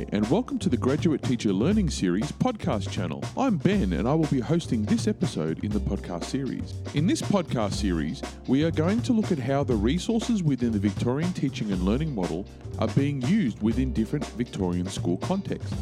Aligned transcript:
Hi, 0.00 0.06
and 0.12 0.26
welcome 0.30 0.58
to 0.60 0.70
the 0.70 0.78
Graduate 0.78 1.22
Teacher 1.22 1.52
Learning 1.52 1.90
Series 1.90 2.32
podcast 2.32 2.90
channel. 2.90 3.22
I'm 3.36 3.58
Ben, 3.58 3.92
and 3.92 4.08
I 4.08 4.14
will 4.14 4.28
be 4.28 4.40
hosting 4.40 4.82
this 4.84 5.06
episode 5.06 5.62
in 5.62 5.70
the 5.70 5.78
podcast 5.78 6.24
series. 6.24 6.72
In 6.94 7.06
this 7.06 7.20
podcast 7.20 7.74
series, 7.74 8.22
we 8.46 8.64
are 8.64 8.70
going 8.70 9.02
to 9.02 9.12
look 9.12 9.30
at 9.30 9.38
how 9.38 9.62
the 9.62 9.74
resources 9.74 10.42
within 10.42 10.72
the 10.72 10.78
Victorian 10.78 11.34
teaching 11.34 11.70
and 11.70 11.82
learning 11.82 12.14
model 12.14 12.46
are 12.78 12.88
being 12.88 13.20
used 13.22 13.60
within 13.60 13.92
different 13.92 14.24
Victorian 14.28 14.86
school 14.86 15.18
contexts. 15.18 15.74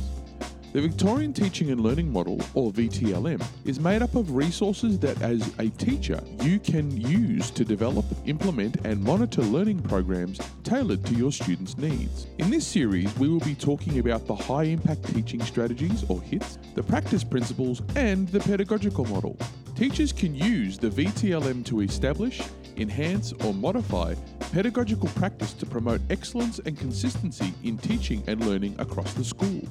The 0.71 0.83
Victorian 0.83 1.33
Teaching 1.33 1.71
and 1.71 1.81
Learning 1.81 2.13
Model, 2.13 2.39
or 2.53 2.71
VTLM, 2.71 3.43
is 3.65 3.81
made 3.81 4.03
up 4.03 4.15
of 4.15 4.33
resources 4.33 4.99
that, 4.99 5.21
as 5.23 5.51
a 5.59 5.71
teacher, 5.71 6.23
you 6.43 6.59
can 6.59 6.95
use 7.01 7.51
to 7.53 7.65
develop, 7.65 8.05
implement, 8.27 8.77
and 8.85 9.03
monitor 9.03 9.41
learning 9.41 9.81
programs 9.81 10.39
tailored 10.65 11.07
to 11.07 11.15
your 11.15 11.33
students' 11.33 11.79
needs. 11.79 12.27
In 12.37 12.51
this 12.51 12.67
series, 12.67 13.17
we 13.17 13.31
will 13.31 13.41
be 13.41 13.55
talking 13.55 13.99
about 13.99 14.27
the 14.27 14.35
high 14.35 14.65
impact 14.65 15.05
teaching 15.15 15.43
strategies, 15.43 16.05
or 16.11 16.21
HITs, 16.21 16.59
the 16.75 16.83
practice 16.83 17.25
principles, 17.25 17.81
and 17.97 18.29
the 18.29 18.41
pedagogical 18.41 19.07
model. 19.07 19.39
Teachers 19.75 20.13
can 20.13 20.35
use 20.35 20.77
the 20.77 20.91
VTLM 20.91 21.65
to 21.65 21.81
establish, 21.81 22.43
enhance, 22.81 23.33
or 23.45 23.53
modify 23.53 24.15
pedagogical 24.53 25.09
practice 25.11 25.53
to 25.55 25.67
promote 25.67 26.01
excellence 26.11 26.59
and 26.61 26.79
consistency 26.79 27.53
in 27.65 27.79
teaching 27.79 28.23
and 28.27 28.45
learning 28.47 28.75
across 28.79 29.13
the 29.15 29.25
school. 29.25 29.63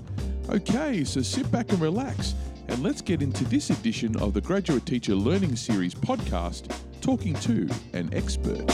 Okay, 0.49 1.03
so 1.03 1.21
sit 1.21 1.51
back 1.51 1.71
and 1.71 1.81
relax, 1.81 2.35
and 2.67 2.81
let's 2.84 3.01
get 3.01 3.21
into 3.21 3.43
this 3.45 3.70
edition 3.70 4.15
of 4.17 4.34
the 4.34 4.41
Graduate 4.41 4.85
Teacher 4.85 5.15
Learning 5.15 5.55
Series 5.55 5.93
podcast, 5.93 6.73
Talking 7.01 7.34
to 7.35 7.70
an 7.93 8.09
Expert. 8.13 8.70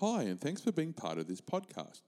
Hi, 0.00 0.22
and 0.22 0.40
thanks 0.40 0.60
for 0.60 0.70
being 0.70 0.92
part 0.92 1.18
of 1.18 1.26
this 1.26 1.40
podcast. 1.40 2.02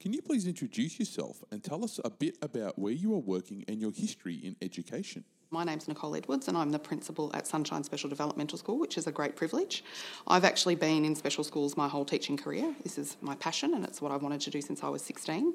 Can 0.00 0.12
you 0.12 0.20
please 0.20 0.46
introduce 0.46 0.98
yourself 0.98 1.42
and 1.50 1.62
tell 1.62 1.84
us 1.84 1.98
a 2.04 2.10
bit 2.10 2.36
about 2.42 2.78
where 2.78 2.92
you 2.92 3.14
are 3.14 3.20
working 3.20 3.64
and 3.68 3.80
your 3.80 3.92
history 3.92 4.34
in 4.34 4.56
education? 4.60 5.24
My 5.52 5.62
name's 5.62 5.86
Nicole 5.86 6.16
Edwards, 6.16 6.48
and 6.48 6.56
I'm 6.56 6.72
the 6.72 6.78
principal 6.78 7.30
at 7.32 7.46
Sunshine 7.46 7.84
Special 7.84 8.10
Developmental 8.10 8.58
School, 8.58 8.80
which 8.80 8.98
is 8.98 9.06
a 9.06 9.12
great 9.12 9.36
privilege. 9.36 9.84
I've 10.26 10.44
actually 10.44 10.74
been 10.74 11.04
in 11.04 11.14
special 11.14 11.44
schools 11.44 11.76
my 11.76 11.86
whole 11.86 12.04
teaching 12.04 12.36
career. 12.36 12.74
This 12.82 12.98
is 12.98 13.16
my 13.20 13.36
passion, 13.36 13.74
and 13.74 13.84
it's 13.84 14.02
what 14.02 14.10
I've 14.10 14.22
wanted 14.22 14.40
to 14.40 14.50
do 14.50 14.60
since 14.60 14.82
I 14.82 14.88
was 14.88 15.02
16. 15.02 15.54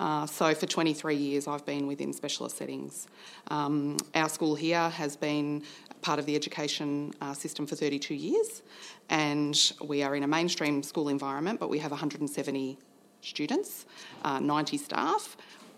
Uh, 0.00 0.24
so, 0.24 0.54
for 0.54 0.64
23 0.64 1.14
years, 1.14 1.46
I've 1.46 1.66
been 1.66 1.86
within 1.86 2.14
specialist 2.14 2.56
settings. 2.56 3.08
Um, 3.48 3.98
our 4.14 4.30
school 4.30 4.54
here 4.54 4.88
has 4.88 5.16
been 5.16 5.62
part 6.00 6.18
of 6.18 6.24
the 6.24 6.34
education 6.34 7.12
uh, 7.20 7.34
system 7.34 7.66
for 7.66 7.76
32 7.76 8.14
years, 8.14 8.62
and 9.10 9.72
we 9.84 10.02
are 10.02 10.16
in 10.16 10.22
a 10.22 10.28
mainstream 10.28 10.82
school 10.82 11.10
environment, 11.10 11.60
but 11.60 11.68
we 11.68 11.78
have 11.80 11.90
170 11.90 12.78
students, 13.20 13.84
uh, 14.24 14.38
90 14.40 14.78
staff. 14.78 15.36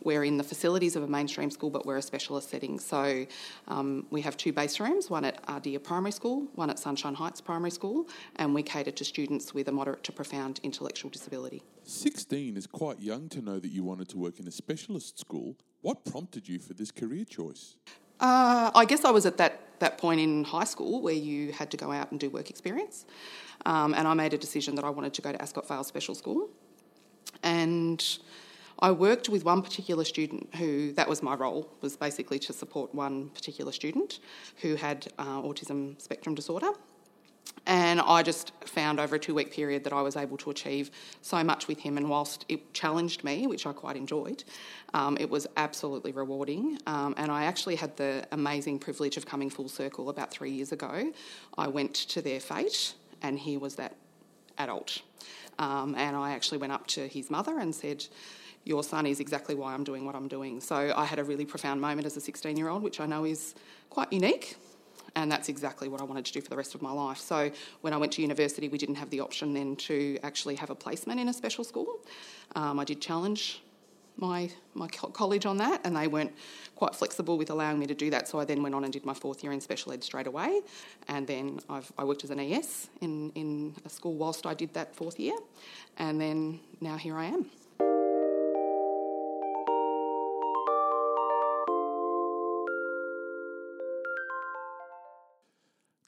We're 0.08 0.24
in 0.24 0.38
the 0.38 0.42
facilities 0.42 0.96
of 0.96 1.02
a 1.02 1.06
mainstream 1.06 1.50
school, 1.50 1.68
but 1.68 1.84
we're 1.84 1.98
a 1.98 2.02
specialist 2.02 2.48
setting. 2.48 2.78
So 2.78 3.26
um, 3.66 4.06
we 4.08 4.22
have 4.22 4.38
two 4.38 4.54
base 4.54 4.80
rooms, 4.80 5.10
one 5.10 5.22
at 5.22 5.46
Ardeer 5.46 5.82
Primary 5.82 6.12
School, 6.12 6.46
one 6.54 6.70
at 6.70 6.78
Sunshine 6.78 7.12
Heights 7.12 7.42
Primary 7.42 7.70
School, 7.70 8.08
and 8.36 8.54
we 8.54 8.62
cater 8.62 8.90
to 8.90 9.04
students 9.04 9.52
with 9.52 9.68
a 9.68 9.72
moderate 9.72 10.02
to 10.04 10.12
profound 10.12 10.60
intellectual 10.62 11.10
disability. 11.10 11.62
16 11.84 12.56
is 12.56 12.66
quite 12.66 12.98
young 13.00 13.28
to 13.28 13.42
know 13.42 13.58
that 13.58 13.68
you 13.68 13.84
wanted 13.84 14.08
to 14.08 14.16
work 14.16 14.40
in 14.40 14.48
a 14.48 14.50
specialist 14.50 15.18
school. 15.18 15.58
What 15.82 16.06
prompted 16.06 16.48
you 16.48 16.58
for 16.58 16.72
this 16.72 16.90
career 16.90 17.26
choice? 17.26 17.76
Uh, 18.18 18.70
I 18.74 18.86
guess 18.86 19.04
I 19.04 19.10
was 19.10 19.26
at 19.26 19.36
that, 19.36 19.60
that 19.80 19.98
point 19.98 20.22
in 20.22 20.42
high 20.42 20.64
school 20.64 21.02
where 21.02 21.12
you 21.12 21.52
had 21.52 21.70
to 21.72 21.76
go 21.76 21.92
out 21.92 22.12
and 22.12 22.18
do 22.18 22.30
work 22.30 22.48
experience. 22.48 23.04
Um, 23.66 23.92
and 23.92 24.08
I 24.08 24.14
made 24.14 24.32
a 24.32 24.38
decision 24.38 24.74
that 24.76 24.86
I 24.86 24.88
wanted 24.88 25.12
to 25.12 25.20
go 25.20 25.32
to 25.32 25.42
Ascot 25.42 25.68
Vale 25.68 25.84
Special 25.84 26.14
School. 26.14 26.48
And 27.42 28.02
I 28.80 28.92
worked 28.92 29.28
with 29.28 29.44
one 29.44 29.62
particular 29.62 30.04
student 30.04 30.54
who, 30.54 30.92
that 30.92 31.08
was 31.08 31.22
my 31.22 31.34
role, 31.34 31.68
was 31.80 31.96
basically 31.96 32.38
to 32.40 32.52
support 32.52 32.94
one 32.94 33.30
particular 33.30 33.72
student 33.72 34.20
who 34.62 34.76
had 34.76 35.08
uh, 35.18 35.42
autism 35.42 36.00
spectrum 36.00 36.34
disorder. 36.34 36.70
And 37.66 38.00
I 38.00 38.22
just 38.22 38.52
found 38.64 39.00
over 39.00 39.16
a 39.16 39.18
two 39.18 39.34
week 39.34 39.52
period 39.52 39.84
that 39.84 39.92
I 39.92 40.00
was 40.00 40.16
able 40.16 40.36
to 40.38 40.50
achieve 40.50 40.90
so 41.22 41.42
much 41.42 41.66
with 41.66 41.80
him. 41.80 41.96
And 41.96 42.08
whilst 42.08 42.44
it 42.48 42.72
challenged 42.72 43.24
me, 43.24 43.46
which 43.46 43.66
I 43.66 43.72
quite 43.72 43.96
enjoyed, 43.96 44.44
um, 44.94 45.16
it 45.18 45.28
was 45.28 45.46
absolutely 45.56 46.12
rewarding. 46.12 46.78
Um, 46.86 47.14
and 47.16 47.32
I 47.32 47.44
actually 47.44 47.76
had 47.76 47.96
the 47.96 48.26
amazing 48.32 48.78
privilege 48.78 49.16
of 49.16 49.26
coming 49.26 49.50
full 49.50 49.68
circle 49.68 50.08
about 50.08 50.30
three 50.30 50.50
years 50.50 50.72
ago. 50.72 51.12
I 51.56 51.68
went 51.68 51.94
to 51.94 52.22
their 52.22 52.40
fete, 52.40 52.94
and 53.22 53.38
he 53.38 53.56
was 53.56 53.74
that 53.74 53.96
adult. 54.56 55.02
Um, 55.58 55.94
and 55.96 56.16
I 56.16 56.32
actually 56.32 56.58
went 56.58 56.72
up 56.72 56.86
to 56.88 57.08
his 57.08 57.30
mother 57.30 57.58
and 57.58 57.74
said, 57.74 58.06
your 58.64 58.82
son 58.82 59.06
is 59.06 59.20
exactly 59.20 59.54
why 59.54 59.74
I'm 59.74 59.84
doing 59.84 60.04
what 60.04 60.14
I'm 60.14 60.28
doing. 60.28 60.60
So 60.60 60.92
I 60.96 61.04
had 61.04 61.18
a 61.18 61.24
really 61.24 61.44
profound 61.44 61.80
moment 61.80 62.06
as 62.06 62.16
a 62.16 62.20
16 62.20 62.56
year 62.56 62.68
old, 62.68 62.82
which 62.82 63.00
I 63.00 63.06
know 63.06 63.24
is 63.24 63.54
quite 63.90 64.12
unique. 64.12 64.56
And 65.16 65.32
that's 65.32 65.48
exactly 65.48 65.88
what 65.88 66.00
I 66.00 66.04
wanted 66.04 66.26
to 66.26 66.32
do 66.32 66.40
for 66.40 66.50
the 66.50 66.56
rest 66.56 66.74
of 66.74 66.82
my 66.82 66.92
life. 66.92 67.18
So 67.18 67.50
when 67.80 67.92
I 67.92 67.96
went 67.96 68.12
to 68.12 68.22
university, 68.22 68.68
we 68.68 68.78
didn't 68.78 68.96
have 68.96 69.10
the 69.10 69.20
option 69.20 69.54
then 69.54 69.74
to 69.76 70.18
actually 70.22 70.54
have 70.56 70.70
a 70.70 70.74
placement 70.74 71.18
in 71.18 71.28
a 71.28 71.32
special 71.32 71.64
school. 71.64 71.98
Um, 72.54 72.78
I 72.78 72.84
did 72.84 73.00
challenge 73.00 73.62
my 74.18 74.50
my 74.74 74.88
college 74.88 75.46
on 75.46 75.56
that, 75.58 75.80
and 75.84 75.96
they 75.96 76.08
weren't 76.08 76.32
quite 76.74 76.94
flexible 76.94 77.38
with 77.38 77.50
allowing 77.50 77.78
me 77.78 77.86
to 77.86 77.94
do 77.94 78.10
that. 78.10 78.28
So 78.28 78.38
I 78.38 78.44
then 78.44 78.62
went 78.62 78.74
on 78.74 78.84
and 78.84 78.92
did 78.92 79.04
my 79.04 79.14
fourth 79.14 79.42
year 79.42 79.52
in 79.52 79.60
special 79.60 79.92
ed 79.92 80.04
straight 80.04 80.26
away, 80.26 80.60
and 81.08 81.26
then 81.26 81.60
I've, 81.68 81.90
I 81.96 82.04
worked 82.04 82.24
as 82.24 82.30
an 82.30 82.40
ES 82.40 82.88
in 83.00 83.30
in 83.34 83.74
a 83.84 83.88
school 83.88 84.14
whilst 84.14 84.46
I 84.46 84.54
did 84.54 84.74
that 84.74 84.94
fourth 84.94 85.18
year, 85.18 85.36
and 85.96 86.20
then 86.20 86.60
now 86.80 86.96
here 86.96 87.16
I 87.16 87.26
am. 87.26 87.46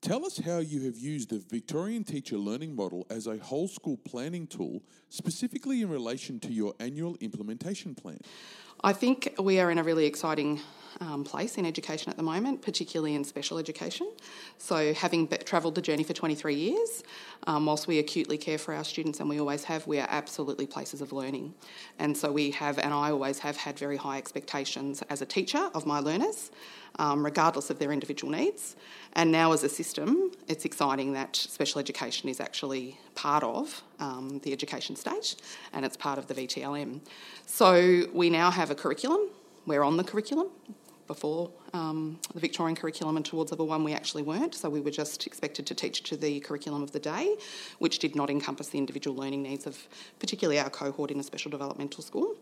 Tell 0.03 0.25
us 0.25 0.39
how 0.39 0.59
you 0.59 0.87
have 0.87 0.97
used 0.97 1.29
the 1.29 1.43
Victorian 1.51 2.05
Teacher 2.05 2.39
Learning 2.39 2.75
Model 2.75 3.07
as 3.11 3.27
a 3.27 3.37
whole 3.37 3.69
school 3.69 3.99
planning 3.99 4.47
tool, 4.47 4.83
specifically 5.11 5.83
in 5.83 5.91
relation 5.91 6.41
to 6.41 6.51
your 6.51 6.73
annual 6.81 7.19
implementation 7.21 7.95
plan. 7.95 8.19
I 8.83 8.95
think 8.95 9.35
we 9.39 9.61
are 9.61 9.71
in 9.71 9.77
a 9.77 9.83
really 9.83 10.07
exciting 10.07 10.61
um, 11.01 11.25
place 11.25 11.57
in 11.57 11.65
education 11.65 12.11
at 12.11 12.17
the 12.17 12.23
moment, 12.23 12.63
particularly 12.63 13.15
in 13.15 13.25
special 13.25 13.59
education. 13.59 14.11
So, 14.59 14.93
having 14.93 15.27
be- 15.27 15.37
travelled 15.39 15.75
the 15.75 15.83
journey 15.83 16.03
for 16.03 16.13
23 16.13 16.55
years, 16.55 17.03
um, 17.47 17.67
whilst 17.67 17.87
we 17.87 17.99
acutely 17.99 18.37
care 18.37 18.59
for 18.59 18.75
our 18.75 18.85
students, 18.85 19.21
and 19.21 19.29
we 19.29 19.39
always 19.39 19.65
have, 19.65 19.87
we 19.87 19.99
are 19.99 20.09
absolutely 20.11 20.67
places 20.67 21.01
of 21.01 21.13
learning. 21.13 21.55
And 21.99 22.17
so, 22.17 22.33
we 22.33 22.51
have, 22.53 22.79
and 22.79 22.93
I 22.93 23.11
always 23.11 23.39
have 23.41 23.57
had 23.57 23.79
very 23.79 23.97
high 23.97 24.19
expectations 24.19 25.03
as 25.09 25.23
a 25.23 25.27
teacher 25.27 25.71
of 25.75 25.87
my 25.87 26.01
learners, 26.01 26.51
um, 26.99 27.25
regardless 27.25 27.71
of 27.71 27.79
their 27.79 27.93
individual 27.93 28.33
needs. 28.33 28.77
And 29.15 29.31
now, 29.31 29.53
as 29.53 29.63
a 29.63 29.69
system, 29.69 30.33
it's 30.49 30.65
exciting 30.65 31.13
that 31.13 31.37
special 31.37 31.81
education 31.81 32.29
is 32.29 32.41
actually 32.41 32.99
part 33.15 33.45
of 33.45 33.83
um, 33.99 34.41
the 34.43 34.53
education 34.53 34.97
state 34.97 35.37
and 35.73 35.85
it's 35.85 35.97
part 35.97 36.19
of 36.19 36.27
the 36.27 36.35
VTLM. 36.35 37.01
So, 37.47 38.05
we 38.13 38.29
now 38.29 38.51
have 38.51 38.71
a 38.71 38.75
curriculum, 38.75 39.29
we're 39.67 39.83
on 39.83 39.97
the 39.97 40.05
curriculum 40.05 40.49
before 41.11 41.51
um, 41.75 42.21
the 42.35 42.39
Victorian 42.39 42.77
curriculum, 42.77 43.17
and 43.17 43.27
towards 43.27 43.51
level 43.51 43.67
one 43.67 43.83
we 43.83 43.93
actually 43.93 44.23
weren't. 44.23 44.55
So 44.55 44.71
we 44.71 44.81
were 44.81 44.93
just 44.93 45.27
expected 45.27 45.67
to 45.67 45.75
teach 45.75 46.05
to 46.05 46.17
the 46.17 46.39
curriculum 46.39 46.85
of 46.85 46.93
the 46.93 47.01
day, 47.01 47.37
which 47.81 47.99
did 47.99 48.15
not 48.15 48.31
encompass 48.31 48.69
the 48.69 48.79
individual 48.79 49.17
learning 49.17 49.43
needs 49.43 49.67
of 49.67 49.77
particularly 50.21 50.61
our 50.61 50.71
cohort 50.71 51.11
in 51.11 51.19
a 51.19 51.25
special 51.25 51.51
developmental 51.51 52.05
school. 52.05 52.37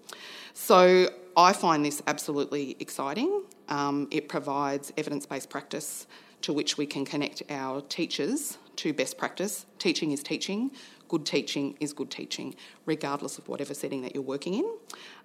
So 0.52 1.08
I 1.34 1.54
find 1.54 1.82
this 1.82 2.02
absolutely 2.06 2.76
exciting. 2.78 3.30
Um, 3.70 4.06
it 4.10 4.28
provides 4.28 4.92
evidence 4.98 5.24
based 5.24 5.48
practice 5.48 6.06
to 6.42 6.52
which 6.52 6.76
we 6.76 6.84
can 6.84 7.06
connect 7.06 7.42
our 7.48 7.80
teachers 7.80 8.58
to 8.76 8.92
best 8.92 9.16
practice. 9.16 9.64
Teaching 9.78 10.12
is 10.12 10.22
teaching. 10.22 10.70
Good 11.08 11.24
teaching 11.24 11.74
is 11.80 11.94
good 11.94 12.10
teaching, 12.10 12.54
regardless 12.84 13.38
of 13.38 13.48
whatever 13.48 13.72
setting 13.72 14.02
that 14.02 14.14
you're 14.14 14.30
working 14.36 14.54
in. 14.54 14.66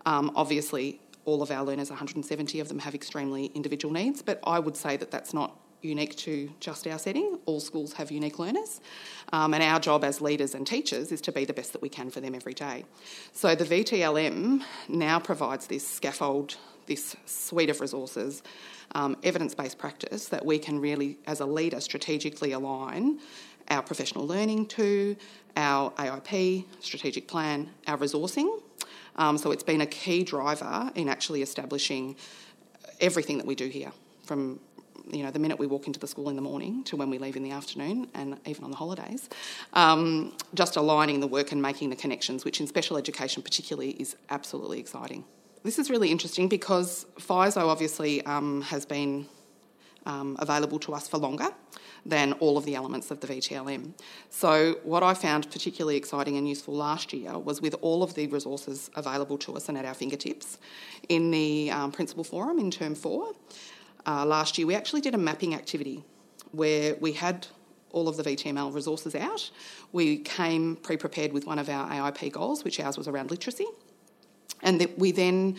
Um, 0.06 0.32
obviously, 0.34 1.02
all 1.26 1.42
of 1.42 1.52
our 1.52 1.64
learners, 1.64 1.90
170 1.90 2.60
of 2.60 2.68
them, 2.68 2.80
have 2.80 2.96
extremely 2.96 3.46
individual 3.48 3.94
needs, 3.94 4.22
but 4.22 4.40
I 4.44 4.60
would 4.60 4.76
say 4.76 4.98
that 4.98 5.12
that's 5.12 5.34
not 5.34 5.60
unique 5.82 6.16
to 6.16 6.50
just 6.60 6.88
our 6.88 6.98
setting. 6.98 7.40
All 7.46 7.60
schools 7.60 7.94
have 7.94 8.12
unique 8.12 8.40
learners, 8.40 8.82
um, 9.32 9.54
and 9.54 9.62
our 9.62 9.80
job 9.80 10.04
as 10.04 10.22
leaders 10.22 10.56
and 10.56 10.66
teachers 10.66 11.12
is 11.12 11.22
to 11.22 11.32
be 11.32 11.46
the 11.46 11.54
best 11.54 11.74
that 11.74 11.82
we 11.82 11.90
can 11.90 12.10
for 12.10 12.22
them 12.22 12.36
every 12.36 12.54
day. 12.54 12.86
So 13.34 13.56
the 13.56 13.66
VTLM 13.66 14.64
now 14.88 15.20
provides 15.20 15.68
this 15.68 15.88
scaffold, 15.88 16.56
this 16.86 17.16
suite 17.26 17.70
of 17.70 17.82
resources, 17.82 18.44
um, 18.96 19.18
evidence 19.24 19.56
based 19.56 19.78
practice 19.78 20.28
that 20.30 20.46
we 20.46 20.60
can 20.60 20.80
really, 20.80 21.18
as 21.28 21.40
a 21.40 21.46
leader, 21.46 21.80
strategically 21.80 22.52
align 22.52 23.20
our 23.70 23.82
professional 23.82 24.28
learning 24.28 24.66
to, 24.68 25.16
our 25.56 25.92
AIP, 25.92 26.66
strategic 26.80 27.28
plan, 27.28 27.70
our 27.88 27.98
resourcing 27.98 28.62
um, 29.16 29.38
so 29.38 29.52
it's 29.52 29.64
been 29.64 29.82
a 29.82 29.86
key 29.86 30.24
driver 30.24 30.92
in 30.96 31.10
actually 31.10 31.42
establishing 31.42 32.16
everything 33.00 33.38
that 33.38 33.46
we 33.46 33.56
do 33.56 33.68
here, 33.68 33.92
from 34.26 34.60
you 35.12 35.24
know, 35.24 35.32
the 35.32 35.40
minute 35.40 35.60
we 35.60 35.68
walk 35.68 35.88
into 35.88 36.00
the 36.00 36.08
school 36.08 36.30
in 36.30 36.36
the 36.36 36.42
morning 36.42 36.84
to 36.86 36.96
when 36.96 37.10
we 37.10 37.18
leave 37.18 37.36
in 37.36 37.44
the 37.44 37.52
afternoon, 37.52 38.08
and 38.14 38.40
even 38.46 38.64
on 38.64 38.72
the 38.72 38.78
holidays, 38.78 39.30
um, 39.74 40.34
just 40.54 40.76
aligning 40.76 41.20
the 41.20 41.28
work 41.28 41.52
and 41.52 41.62
making 41.62 41.90
the 41.90 41.96
connections, 41.96 42.46
which 42.46 42.62
in 42.62 42.68
special 42.68 42.98
education 42.98 43.44
particularly 43.44 43.92
is 43.92 44.16
absolutely 44.30 44.80
exciting. 44.80 45.26
This 45.64 45.80
is 45.80 45.90
really 45.90 46.12
interesting 46.12 46.48
because 46.48 47.06
FISO 47.18 47.68
obviously 47.68 48.26
um, 48.26 48.62
has 48.64 48.86
been 48.86 49.28
um, 50.06 50.36
available 50.40 50.80
to 50.80 50.94
us 50.94 51.08
for 51.08 51.18
longer 51.18 51.50
than 52.06 52.34
all 52.34 52.58
of 52.58 52.66
the 52.66 52.76
elements 52.76 53.12
of 53.12 53.20
the 53.22 53.28
VTLM. 53.28 53.94
So, 54.30 54.80
what 54.84 55.04
I 55.04 55.14
found 55.14 55.50
particularly 55.50 55.96
exciting 55.96 56.38
and 56.38 56.48
useful 56.48 56.76
last 56.76 57.14
year 57.14 57.38
was 57.38 57.62
with 57.62 57.76
all 57.82 58.04
of 58.04 58.14
the 58.16 58.28
resources 58.28 58.90
available 58.96 59.38
to 59.40 59.56
us 59.56 59.70
and 59.70 59.78
at 59.78 59.86
our 59.86 59.94
fingertips 59.94 60.58
in 61.10 61.32
the 61.32 61.72
um, 61.72 61.92
Principal 61.92 62.24
Forum 62.24 62.60
in 62.60 62.72
Term 62.72 62.96
4. 62.96 63.32
Uh, 64.06 64.26
last 64.26 64.58
year, 64.58 64.68
we 64.68 64.76
actually 64.76 65.02
did 65.02 65.16
a 65.16 65.18
mapping 65.18 65.56
activity 65.56 66.04
where 66.52 66.96
we 67.00 67.14
had 67.14 67.48
all 67.92 68.10
of 68.10 68.18
the 68.18 68.24
VTML 68.24 68.74
resources 68.74 69.16
out. 69.16 69.50
We 69.92 70.18
came 70.18 70.76
pre 70.76 70.98
prepared 70.98 71.32
with 71.32 71.46
one 71.46 71.60
of 71.60 71.70
our 71.70 71.90
AIP 71.90 72.34
goals, 72.34 72.64
which 72.64 72.80
ours 72.80 72.98
was 72.98 73.08
around 73.08 73.32
literacy. 73.32 73.68
And 74.62 74.82
that 74.82 74.98
we 74.98 75.12
then 75.12 75.58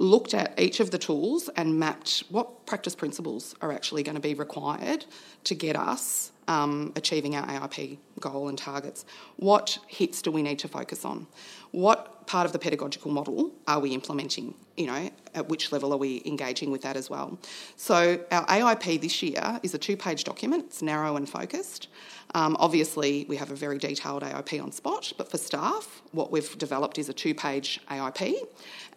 looked 0.00 0.32
at 0.32 0.58
each 0.58 0.80
of 0.80 0.90
the 0.90 0.98
tools 0.98 1.50
and 1.56 1.78
mapped 1.78 2.24
what 2.30 2.64
practice 2.64 2.94
principles 2.96 3.54
are 3.60 3.70
actually 3.70 4.02
going 4.02 4.14
to 4.14 4.20
be 4.20 4.32
required 4.34 5.04
to 5.44 5.54
get 5.54 5.76
us 5.76 6.32
um, 6.50 6.92
achieving 6.96 7.36
our 7.36 7.46
AIP 7.46 7.98
goal 8.18 8.48
and 8.48 8.58
targets. 8.58 9.04
What 9.36 9.78
HITS 9.86 10.20
do 10.20 10.32
we 10.32 10.42
need 10.42 10.58
to 10.58 10.68
focus 10.68 11.04
on? 11.04 11.28
What 11.70 12.26
part 12.26 12.44
of 12.44 12.52
the 12.52 12.58
pedagogical 12.58 13.12
model 13.12 13.52
are 13.68 13.78
we 13.78 13.90
implementing? 13.90 14.54
You 14.76 14.88
know, 14.88 15.10
at 15.34 15.48
which 15.48 15.70
level 15.70 15.92
are 15.92 15.96
we 15.96 16.22
engaging 16.26 16.72
with 16.72 16.82
that 16.82 16.96
as 16.96 17.08
well? 17.08 17.38
So, 17.76 18.18
our 18.32 18.44
AIP 18.46 19.00
this 19.00 19.22
year 19.22 19.60
is 19.62 19.74
a 19.74 19.78
two 19.78 19.96
page 19.96 20.24
document, 20.24 20.64
it's 20.66 20.82
narrow 20.82 21.16
and 21.16 21.28
focused. 21.28 21.86
Um, 22.34 22.56
obviously, 22.58 23.26
we 23.28 23.36
have 23.36 23.52
a 23.52 23.56
very 23.56 23.78
detailed 23.78 24.22
AIP 24.22 24.60
on 24.60 24.72
spot, 24.72 25.12
but 25.16 25.30
for 25.30 25.38
staff, 25.38 26.02
what 26.10 26.32
we've 26.32 26.58
developed 26.58 26.98
is 26.98 27.08
a 27.08 27.12
two 27.12 27.34
page 27.34 27.80
AIP. 27.88 28.34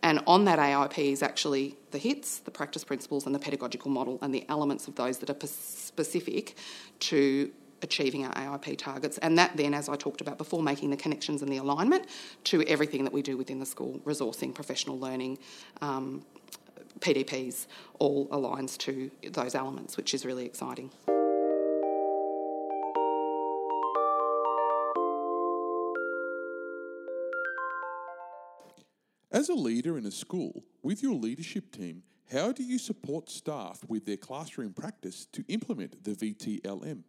And 0.02 0.22
on 0.26 0.46
that 0.46 0.58
AIP 0.58 0.98
is 1.12 1.22
actually 1.22 1.76
the 1.94 2.00
HITS, 2.00 2.40
the 2.40 2.52
practice 2.52 2.84
principles, 2.84 3.26
and 3.26 3.34
the 3.34 3.40
pedagogical 3.40 3.90
model, 3.90 4.20
and 4.22 4.36
the 4.36 4.46
elements 4.50 4.90
of 4.90 4.96
those 4.96 5.20
that 5.20 5.30
are 5.30 5.48
specific 5.48 6.58
to 7.00 7.52
achieving 7.82 8.26
our 8.26 8.34
AIP 8.34 8.78
targets. 8.78 9.18
And 9.20 9.38
that 9.38 9.56
then, 9.56 9.74
as 9.74 9.88
I 9.88 9.96
talked 9.96 10.20
about 10.20 10.38
before, 10.38 10.62
making 10.64 10.90
the 10.90 10.98
connections 10.98 11.42
and 11.42 11.52
the 11.52 11.58
alignment 11.58 12.08
to 12.46 12.64
everything 12.64 13.04
that 13.04 13.14
we 13.14 13.22
do 13.22 13.38
within 13.38 13.60
the 13.60 13.66
school 13.66 14.02
resourcing, 14.06 14.54
professional 14.54 15.00
learning. 15.00 15.38
Um, 15.82 16.26
PDPs 17.00 17.68
all 18.00 18.28
aligns 18.28 18.78
to 18.80 19.12
those 19.32 19.56
elements, 19.56 19.98
which 19.98 20.14
is 20.14 20.26
really 20.26 20.46
exciting. 20.46 20.90
As 29.34 29.50
a 29.50 29.56
leader 29.56 29.98
in 29.98 30.06
a 30.06 30.12
school, 30.12 30.64
with 30.84 31.02
your 31.02 31.16
leadership 31.16 31.72
team, 31.72 32.04
how 32.32 32.52
do 32.52 32.62
you 32.62 32.78
support 32.78 33.32
staff 33.32 33.80
with 33.88 34.06
their 34.06 34.16
classroom 34.16 34.74
practice 34.74 35.26
to 35.32 35.44
implement 35.48 36.04
the 36.04 36.12
VTLM? 36.12 37.02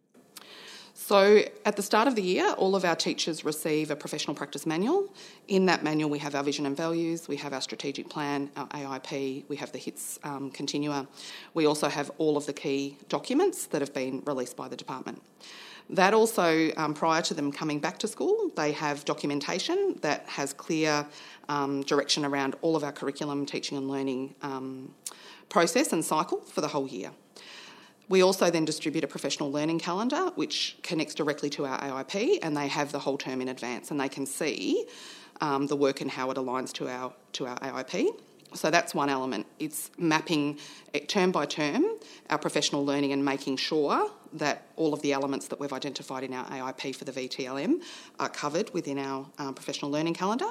So, 0.95 1.43
at 1.65 1.75
the 1.75 1.83
start 1.83 2.07
of 2.07 2.15
the 2.15 2.23
year, 2.23 2.49
all 2.57 2.75
of 2.75 2.83
our 2.83 2.95
teachers 2.95 3.45
receive 3.45 3.91
a 3.91 3.95
professional 3.95 4.33
practice 4.33 4.65
manual. 4.65 5.13
In 5.47 5.67
that 5.67 5.83
manual, 5.83 6.09
we 6.09 6.17
have 6.17 6.33
our 6.33 6.43
vision 6.43 6.65
and 6.65 6.75
values, 6.75 7.27
we 7.27 7.35
have 7.35 7.53
our 7.53 7.61
strategic 7.61 8.09
plan, 8.09 8.49
our 8.55 8.67
AIP, 8.69 9.43
we 9.47 9.55
have 9.57 9.71
the 9.71 9.77
HITS 9.77 10.17
um, 10.23 10.49
continua. 10.49 11.07
We 11.53 11.67
also 11.67 11.89
have 11.89 12.09
all 12.17 12.37
of 12.37 12.47
the 12.47 12.53
key 12.53 12.97
documents 13.07 13.67
that 13.67 13.81
have 13.81 13.93
been 13.93 14.23
released 14.25 14.57
by 14.57 14.67
the 14.67 14.77
department. 14.77 15.21
That 15.89 16.13
also, 16.13 16.71
um, 16.77 16.93
prior 16.93 17.21
to 17.23 17.33
them 17.33 17.51
coming 17.51 17.79
back 17.79 17.99
to 17.99 18.07
school, 18.07 18.51
they 18.55 18.71
have 18.71 19.05
documentation 19.05 19.97
that 20.01 20.27
has 20.27 20.51
clear 20.51 21.05
um, 21.47 21.83
direction 21.83 22.25
around 22.25 22.55
all 22.61 22.75
of 22.75 22.83
our 22.83 22.91
curriculum, 22.91 23.45
teaching 23.45 23.77
and 23.77 23.87
learning 23.87 24.33
um, 24.41 24.93
process 25.49 25.93
and 25.93 26.03
cycle 26.03 26.41
for 26.41 26.61
the 26.61 26.67
whole 26.67 26.87
year. 26.87 27.11
We 28.07 28.21
also 28.21 28.51
then 28.51 28.65
distribute 28.65 29.03
a 29.03 29.07
professional 29.07 29.51
learning 29.51 29.79
calendar 29.79 30.31
which 30.35 30.77
connects 30.83 31.15
directly 31.15 31.49
to 31.51 31.65
our 31.65 31.79
AIP 31.79 32.39
and 32.41 32.55
they 32.55 32.67
have 32.67 32.91
the 32.91 32.99
whole 32.99 33.17
term 33.17 33.41
in 33.41 33.47
advance 33.47 33.89
and 33.89 33.99
they 33.99 34.09
can 34.09 34.25
see 34.25 34.85
um, 35.41 35.67
the 35.67 35.75
work 35.75 36.01
and 36.01 36.11
how 36.11 36.29
it 36.31 36.37
aligns 36.37 36.71
to 36.73 36.87
our 36.87 37.13
to 37.33 37.47
our 37.47 37.57
AIP. 37.59 38.09
So 38.55 38.71
that's 38.71 38.95
one 38.95 39.09
element. 39.09 39.45
It's 39.59 39.91
mapping 39.97 40.57
term 41.07 41.31
by 41.31 41.45
term 41.45 41.85
our 42.29 42.37
professional 42.37 42.85
learning 42.85 43.11
and 43.11 43.23
making 43.23 43.57
sure 43.57 44.09
that 44.33 44.63
all 44.75 44.93
of 44.93 45.01
the 45.01 45.13
elements 45.13 45.47
that 45.49 45.59
we've 45.59 45.73
identified 45.73 46.23
in 46.23 46.33
our 46.33 46.45
AIP 46.45 46.95
for 46.95 47.05
the 47.05 47.11
VTLM 47.11 47.81
are 48.19 48.29
covered 48.29 48.73
within 48.73 48.97
our 48.97 49.27
um, 49.37 49.53
professional 49.53 49.91
learning 49.91 50.13
calendar. 50.13 50.49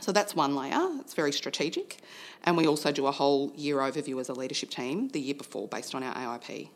So 0.00 0.12
that's 0.12 0.36
one 0.36 0.54
layer, 0.54 0.88
it's 1.00 1.14
very 1.14 1.32
strategic. 1.32 1.98
And 2.44 2.56
we 2.56 2.66
also 2.66 2.92
do 2.92 3.06
a 3.06 3.12
whole 3.12 3.52
year 3.56 3.78
overview 3.78 4.20
as 4.20 4.28
a 4.28 4.34
leadership 4.34 4.70
team 4.70 5.08
the 5.08 5.20
year 5.20 5.34
before 5.34 5.68
based 5.68 5.94
on 5.94 6.02
our 6.02 6.14
AIP. 6.14 6.68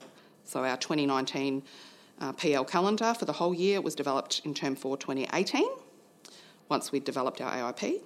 So 0.44 0.64
our 0.64 0.76
2019 0.76 1.62
uh, 2.20 2.32
PL 2.32 2.64
calendar 2.64 3.14
for 3.14 3.24
the 3.24 3.32
whole 3.32 3.54
year 3.54 3.80
was 3.80 3.94
developed 3.94 4.42
in 4.44 4.54
term 4.54 4.74
4 4.74 4.96
2018 4.96 5.64
once 6.68 6.92
we'd 6.92 7.04
developed 7.04 7.40
our 7.40 7.72
AIP. 7.72 8.00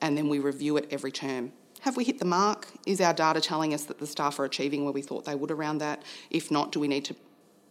And 0.00 0.16
then 0.16 0.28
we 0.28 0.38
review 0.38 0.76
it 0.76 0.88
every 0.90 1.12
term 1.12 1.52
have 1.86 1.96
we 1.96 2.02
hit 2.02 2.18
the 2.18 2.24
mark? 2.24 2.66
Is 2.84 3.00
our 3.00 3.14
data 3.14 3.40
telling 3.40 3.72
us 3.72 3.84
that 3.84 4.00
the 4.00 4.08
staff 4.08 4.40
are 4.40 4.44
achieving 4.44 4.82
where 4.82 4.92
we 4.92 5.02
thought 5.02 5.24
they 5.24 5.36
would 5.36 5.52
around 5.52 5.78
that? 5.78 6.02
If 6.30 6.50
not, 6.50 6.72
do 6.72 6.80
we 6.80 6.88
need 6.88 7.04
to 7.06 7.16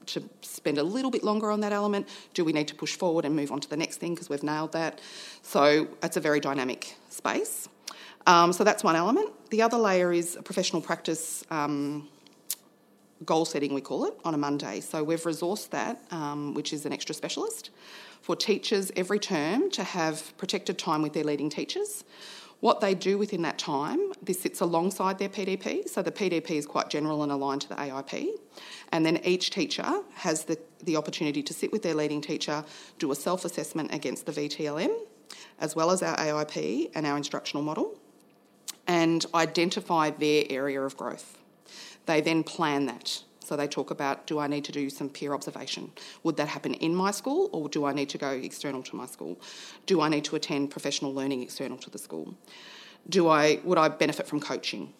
to 0.05 0.23
spend 0.41 0.77
a 0.77 0.83
little 0.83 1.09
bit 1.09 1.23
longer 1.23 1.49
on 1.51 1.59
that 1.61 1.73
element? 1.73 2.07
Do 2.33 2.45
we 2.45 2.53
need 2.53 2.67
to 2.69 2.75
push 2.75 2.95
forward 2.95 3.25
and 3.25 3.35
move 3.35 3.51
on 3.51 3.59
to 3.59 3.69
the 3.69 3.75
next 3.75 3.97
thing 3.97 4.13
because 4.13 4.29
we've 4.29 4.43
nailed 4.43 4.71
that? 4.71 5.01
So 5.41 5.87
it's 6.01 6.15
a 6.15 6.21
very 6.21 6.39
dynamic 6.39 6.95
space. 7.09 7.67
Um, 8.27 8.53
so 8.53 8.63
that's 8.63 8.83
one 8.83 8.95
element. 8.95 9.31
The 9.49 9.63
other 9.63 9.77
layer 9.77 10.13
is 10.13 10.37
professional 10.45 10.81
practice 10.81 11.43
um, 11.49 12.07
goal 13.25 13.45
setting, 13.45 13.73
we 13.73 13.81
call 13.81 14.05
it, 14.05 14.13
on 14.23 14.33
a 14.33 14.37
Monday. 14.37 14.79
So 14.79 15.03
we've 15.03 15.23
resourced 15.23 15.71
that, 15.71 16.01
um, 16.11 16.53
which 16.53 16.71
is 16.71 16.85
an 16.85 16.93
extra 16.93 17.15
specialist, 17.15 17.71
for 18.21 18.35
teachers 18.35 18.91
every 18.95 19.19
term 19.19 19.69
to 19.71 19.83
have 19.83 20.37
protected 20.37 20.77
time 20.77 21.01
with 21.01 21.13
their 21.13 21.23
leading 21.23 21.49
teachers. 21.49 22.03
What 22.61 22.79
they 22.79 22.95
do 22.95 23.17
within 23.17 23.41
that 23.43 23.57
time, 23.57 23.99
this 24.21 24.41
sits 24.41 24.61
alongside 24.61 25.19
their 25.19 25.29
PDP. 25.29 25.87
So 25.87 26.01
the 26.01 26.11
PDP 26.11 26.51
is 26.51 26.65
quite 26.65 26.89
general 26.89 27.21
and 27.23 27.31
aligned 27.31 27.61
to 27.61 27.69
the 27.69 27.75
AIP. 27.75 28.29
And 28.91 29.05
then 29.05 29.19
each 29.23 29.49
teacher 29.49 29.85
has 30.15 30.45
the, 30.45 30.57
the 30.83 30.95
opportunity 30.95 31.43
to 31.43 31.53
sit 31.53 31.71
with 31.71 31.83
their 31.83 31.93
leading 31.93 32.21
teacher, 32.21 32.63
do 32.97 33.11
a 33.11 33.15
self 33.15 33.45
assessment 33.45 33.93
against 33.93 34.25
the 34.25 34.31
VTLM, 34.31 34.95
as 35.59 35.75
well 35.75 35.91
as 35.91 36.01
our 36.01 36.15
AIP 36.17 36.91
and 36.95 37.05
our 37.05 37.17
instructional 37.17 37.63
model, 37.63 37.99
and 38.87 39.25
identify 39.35 40.09
their 40.09 40.45
area 40.49 40.81
of 40.81 40.95
growth. 40.95 41.37
They 42.05 42.21
then 42.21 42.43
plan 42.43 42.85
that. 42.85 43.23
So 43.45 43.55
they 43.55 43.67
talk 43.67 43.91
about 43.91 44.25
do 44.25 44.39
I 44.39 44.47
need 44.47 44.65
to 44.65 44.71
do 44.71 44.89
some 44.89 45.07
peer 45.07 45.33
observation? 45.33 45.91
Would 46.23 46.37
that 46.37 46.47
happen 46.47 46.73
in 46.73 46.95
my 46.95 47.11
school 47.11 47.49
or 47.53 47.69
do 47.69 47.85
I 47.85 47.93
need 47.93 48.09
to 48.09 48.17
go 48.17 48.31
external 48.31 48.81
to 48.83 48.95
my 48.95 49.05
school? 49.05 49.39
Do 49.85 50.01
I 50.01 50.09
need 50.09 50.25
to 50.25 50.35
attend 50.35 50.71
professional 50.71 51.13
learning 51.13 51.43
external 51.43 51.77
to 51.77 51.89
the 51.91 51.99
school? 51.99 52.35
Do 53.07 53.27
I 53.27 53.59
would 53.63 53.77
I 53.77 53.87
benefit 53.89 54.27
from 54.27 54.39
coaching? 54.39 54.93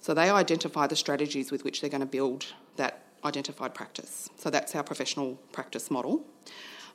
So 0.00 0.14
they 0.14 0.30
identify 0.30 0.88
the 0.88 0.96
strategies 0.96 1.52
with 1.52 1.64
which 1.64 1.80
they're 1.80 1.90
going 1.90 2.00
to 2.00 2.06
build 2.06 2.46
that 2.76 3.04
identified 3.24 3.72
practice. 3.72 4.28
So 4.36 4.50
that's 4.50 4.74
our 4.74 4.82
professional 4.82 5.36
practice 5.52 5.90
model. 5.90 6.24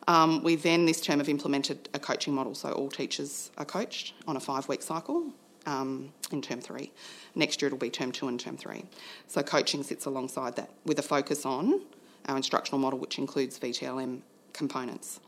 Um, 0.10 0.44
we 0.44 0.56
then 0.56 0.86
this 0.86 1.00
term 1.02 1.20
have 1.20 1.30
implemented 1.30 1.90
a 1.94 2.00
coaching 2.00 2.34
model, 2.34 2.54
so 2.56 2.72
all 2.72 2.90
teachers 2.90 3.52
are 3.58 3.66
coached 3.66 4.14
on 4.26 4.36
a 4.36 4.40
five 4.40 4.68
week 4.68 4.82
cycle 4.82 5.34
um, 5.68 6.12
in 6.32 6.42
term 6.42 6.60
three. 6.60 6.92
Next 7.36 7.62
year 7.62 7.68
it'll 7.68 7.78
be 7.78 7.92
term 7.92 8.12
two 8.12 8.28
and 8.28 8.40
term 8.40 8.58
three. 8.58 8.86
So 9.28 9.44
coaching 9.44 9.84
sits 9.84 10.06
alongside 10.06 10.56
that 10.56 10.72
with 10.86 10.98
a 10.98 11.04
focus 11.04 11.46
on 11.46 11.82
our 12.26 12.36
instructional 12.36 12.80
model, 12.80 12.98
which 12.98 13.20
includes 13.20 13.60
VTLM 13.60 14.22
components. 14.54 15.20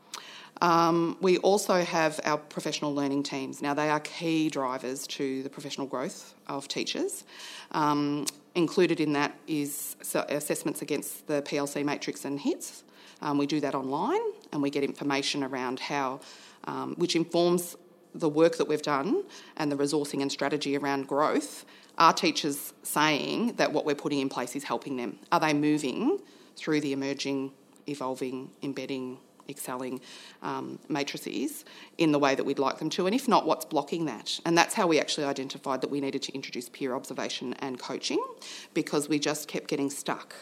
Um, 0.60 1.16
we 1.20 1.38
also 1.38 1.82
have 1.82 2.20
our 2.24 2.36
professional 2.36 2.92
learning 2.94 3.22
teams. 3.22 3.62
Now, 3.62 3.72
they 3.72 3.88
are 3.88 4.00
key 4.00 4.50
drivers 4.50 5.06
to 5.08 5.42
the 5.42 5.48
professional 5.48 5.86
growth 5.86 6.34
of 6.48 6.68
teachers. 6.68 7.24
Um, 7.70 8.26
included 8.54 9.00
in 9.00 9.12
that 9.12 9.38
is 9.46 9.96
assessments 10.28 10.82
against 10.82 11.26
the 11.28 11.40
PLC 11.42 11.84
matrix 11.84 12.24
and 12.24 12.38
HITS. 12.38 12.82
Um, 13.22 13.38
we 13.38 13.46
do 13.46 13.60
that 13.60 13.74
online 13.74 14.20
and 14.52 14.60
we 14.60 14.70
get 14.70 14.82
information 14.82 15.44
around 15.44 15.78
how, 15.78 16.20
um, 16.64 16.94
which 16.96 17.14
informs 17.14 17.76
the 18.14 18.28
work 18.28 18.56
that 18.56 18.68
we've 18.68 18.82
done 18.82 19.24
and 19.56 19.70
the 19.70 19.76
resourcing 19.76 20.22
and 20.22 20.30
strategy 20.30 20.76
around 20.76 21.06
growth, 21.06 21.64
are 21.98 22.12
teachers 22.12 22.72
saying 22.82 23.54
that 23.54 23.72
what 23.72 23.84
we're 23.84 23.94
putting 23.94 24.20
in 24.20 24.28
place 24.28 24.56
is 24.56 24.64
helping 24.64 24.96
them? 24.96 25.18
Are 25.30 25.40
they 25.40 25.52
moving 25.52 26.18
through 26.56 26.80
the 26.80 26.92
emerging, 26.92 27.52
evolving, 27.86 28.50
embedding, 28.62 29.18
excelling 29.48 30.00
um, 30.42 30.78
matrices 30.88 31.64
in 31.98 32.12
the 32.12 32.18
way 32.18 32.34
that 32.34 32.44
we'd 32.44 32.58
like 32.58 32.78
them 32.78 32.90
to? 32.90 33.06
And 33.06 33.14
if 33.14 33.28
not, 33.28 33.46
what's 33.46 33.64
blocking 33.64 34.06
that? 34.06 34.40
And 34.46 34.56
that's 34.56 34.74
how 34.74 34.86
we 34.86 34.98
actually 34.98 35.26
identified 35.26 35.80
that 35.82 35.90
we 35.90 36.00
needed 36.00 36.22
to 36.22 36.34
introduce 36.34 36.68
peer 36.68 36.94
observation 36.94 37.54
and 37.54 37.78
coaching 37.78 38.24
because 38.72 39.08
we 39.08 39.18
just 39.18 39.48
kept 39.48 39.68
getting 39.68 39.90
stuck 39.90 40.34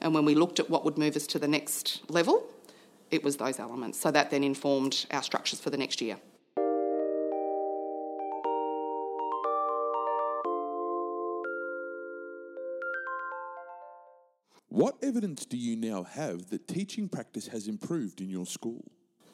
And 0.00 0.14
when 0.14 0.24
we 0.24 0.34
looked 0.34 0.58
at 0.58 0.70
what 0.70 0.84
would 0.84 0.98
move 0.98 1.16
us 1.16 1.26
to 1.28 1.38
the 1.38 1.48
next 1.48 2.10
level, 2.10 2.46
it 3.10 3.22
was 3.22 3.36
those 3.36 3.58
elements. 3.58 4.00
So 4.00 4.10
that 4.10 4.30
then 4.30 4.44
informed 4.44 5.06
our 5.10 5.22
structures 5.22 5.60
for 5.60 5.70
the 5.70 5.76
next 5.76 6.00
year. 6.00 6.16
What 14.70 14.96
evidence 15.02 15.44
do 15.44 15.56
you 15.56 15.74
now 15.74 16.04
have 16.04 16.48
that 16.50 16.68
teaching 16.68 17.08
practice 17.08 17.48
has 17.48 17.66
improved 17.66 18.20
in 18.20 18.30
your 18.30 18.46
school? 18.46 18.84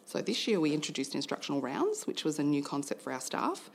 So 0.06 0.22
this 0.22 0.48
year 0.48 0.60
we 0.60 0.72
introduced 0.72 1.14
instructional 1.14 1.60
rounds, 1.60 2.06
which 2.06 2.24
was 2.24 2.38
a 2.38 2.42
new 2.42 2.62
concept 2.62 3.02
for 3.02 3.12
our 3.12 3.20
staff. 3.20 3.70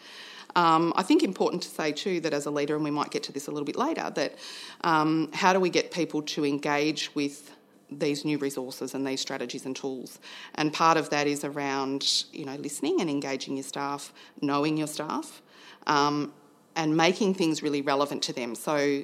Um, 0.55 0.91
I 0.95 1.03
think 1.03 1.21
important 1.21 1.61
to 1.63 1.69
say 1.69 1.91
too 1.91 2.19
that 2.21 2.33
as 2.33 2.47
a 2.47 2.51
leader, 2.51 2.75
and 2.75 2.83
we 2.83 2.89
might 2.89 3.11
get 3.11 3.21
to 3.23 3.31
this 3.31 3.47
a 3.47 3.51
little 3.51 3.65
bit 3.65 3.75
later, 3.75 4.11
that 4.15 4.35
um, 4.83 5.29
how 5.33 5.53
do 5.53 5.59
we 5.59 5.69
get 5.69 5.91
people 5.91 6.23
to 6.23 6.45
engage 6.45 7.13
with 7.13 7.51
these 7.91 8.25
new 8.25 8.39
resources 8.39 8.95
and 8.95 9.05
these 9.05 9.21
strategies 9.21 9.65
and 9.65 9.75
tools. 9.75 10.19
And 10.55 10.73
part 10.73 10.97
of 10.97 11.09
that 11.09 11.27
is 11.27 11.43
around, 11.43 12.25
you 12.31 12.45
know, 12.45 12.55
listening 12.55 13.01
and 13.01 13.09
engaging 13.09 13.57
your 13.57 13.63
staff, 13.63 14.13
knowing 14.41 14.77
your 14.77 14.87
staff, 14.87 15.41
um, 15.87 16.33
and 16.75 16.95
making 16.95 17.33
things 17.33 17.61
really 17.61 17.81
relevant 17.81 18.23
to 18.23 18.33
them. 18.33 18.55
So, 18.55 19.03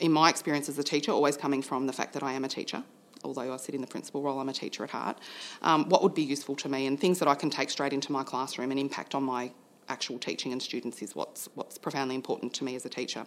in 0.00 0.12
my 0.12 0.28
experience 0.30 0.68
as 0.68 0.78
a 0.78 0.82
teacher, 0.82 1.12
always 1.12 1.36
coming 1.36 1.62
from 1.62 1.86
the 1.86 1.92
fact 1.92 2.12
that 2.14 2.22
I 2.22 2.32
am 2.32 2.44
a 2.44 2.48
teacher, 2.48 2.82
although 3.24 3.52
I 3.52 3.56
sit 3.56 3.74
in 3.74 3.80
the 3.80 3.86
principal 3.86 4.22
role, 4.22 4.38
I'm 4.40 4.48
a 4.48 4.52
teacher 4.52 4.84
at 4.84 4.90
heart. 4.90 5.18
Um, 5.62 5.88
what 5.88 6.02
would 6.02 6.14
be 6.14 6.22
useful 6.22 6.56
to 6.56 6.68
me 6.68 6.86
and 6.86 7.00
things 7.00 7.18
that 7.18 7.28
I 7.28 7.34
can 7.34 7.50
take 7.50 7.70
straight 7.70 7.92
into 7.92 8.12
my 8.12 8.22
classroom 8.22 8.70
and 8.70 8.78
impact 8.78 9.14
on 9.14 9.22
my 9.22 9.52
actual 9.88 10.18
teaching 10.18 10.52
and 10.52 10.62
students 10.62 11.00
is 11.02 11.14
what's 11.14 11.48
what's 11.54 11.78
profoundly 11.78 12.14
important 12.14 12.52
to 12.54 12.64
me 12.64 12.76
as 12.76 12.84
a 12.84 12.88
teacher. 12.88 13.26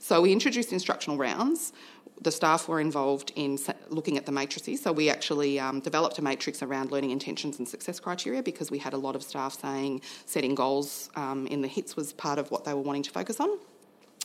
So 0.00 0.22
we 0.22 0.32
introduced 0.32 0.72
instructional 0.72 1.18
rounds. 1.18 1.72
The 2.20 2.32
staff 2.32 2.66
were 2.66 2.80
involved 2.80 3.32
in 3.36 3.58
looking 3.90 4.16
at 4.16 4.26
the 4.26 4.32
matrices. 4.32 4.82
So 4.82 4.90
we 4.90 5.08
actually 5.08 5.60
um, 5.60 5.80
developed 5.80 6.18
a 6.18 6.22
matrix 6.22 6.62
around 6.62 6.90
learning 6.90 7.10
intentions 7.10 7.58
and 7.58 7.68
success 7.68 8.00
criteria 8.00 8.42
because 8.42 8.70
we 8.70 8.78
had 8.78 8.92
a 8.92 8.96
lot 8.96 9.14
of 9.14 9.22
staff 9.22 9.60
saying 9.60 10.00
setting 10.26 10.54
goals 10.56 11.10
um, 11.14 11.46
in 11.46 11.62
the 11.62 11.68
HITS 11.68 11.94
was 11.94 12.12
part 12.14 12.38
of 12.38 12.50
what 12.50 12.64
they 12.64 12.74
were 12.74 12.80
wanting 12.80 13.04
to 13.04 13.10
focus 13.10 13.38
on. 13.38 13.50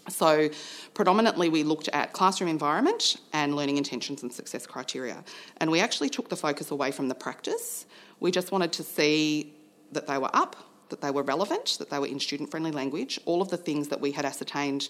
So, 0.10 0.50
predominantly, 0.94 1.48
we 1.48 1.64
looked 1.64 1.88
at 1.90 2.12
classroom 2.12 2.50
environment 2.50 3.18
and 3.32 3.56
learning 3.56 3.78
intentions 3.78 4.22
and 4.22 4.34
success 4.34 4.68
criteria. 4.68 5.24
And 5.58 5.72
we 5.72 5.80
actually 5.80 6.10
took 6.10 6.30
the 6.30 6.36
focus 6.36 6.72
away 6.72 6.92
from 6.92 7.08
the 7.08 7.16
practice. 7.16 7.86
We 8.20 8.30
just 8.32 8.52
wanted 8.52 8.74
to 8.74 8.84
see 8.84 9.54
that 9.94 10.08
they 10.08 10.18
were 10.18 10.30
up, 10.34 10.58
that 10.90 11.00
they 11.00 11.12
were 11.12 11.24
relevant, 11.24 11.78
that 11.80 11.90
they 11.90 12.00
were 12.00 12.08
in 12.08 12.20
student 12.20 12.52
friendly 12.52 12.72
language, 12.72 13.20
all 13.26 13.42
of 13.42 13.50
the 13.50 13.58
things 13.58 13.88
that 13.88 14.02
we 14.02 14.12
had 14.12 14.26
ascertained 14.26 14.90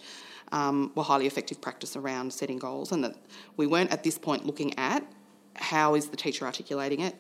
um, 0.52 0.92
were 0.96 1.04
highly 1.04 1.28
effective 1.28 1.62
practice 1.62 1.96
around 1.96 2.34
setting 2.34 2.58
goals, 2.58 2.92
and 2.92 3.04
that 3.04 3.16
we 3.56 3.68
weren't 3.68 3.92
at 3.92 4.04
this 4.04 4.18
point 4.18 4.46
looking 4.46 4.78
at 4.80 5.06
how 5.56 5.94
is 5.94 6.08
the 6.08 6.18
teacher 6.18 6.46
articulating 6.46 7.02
it, 7.02 7.16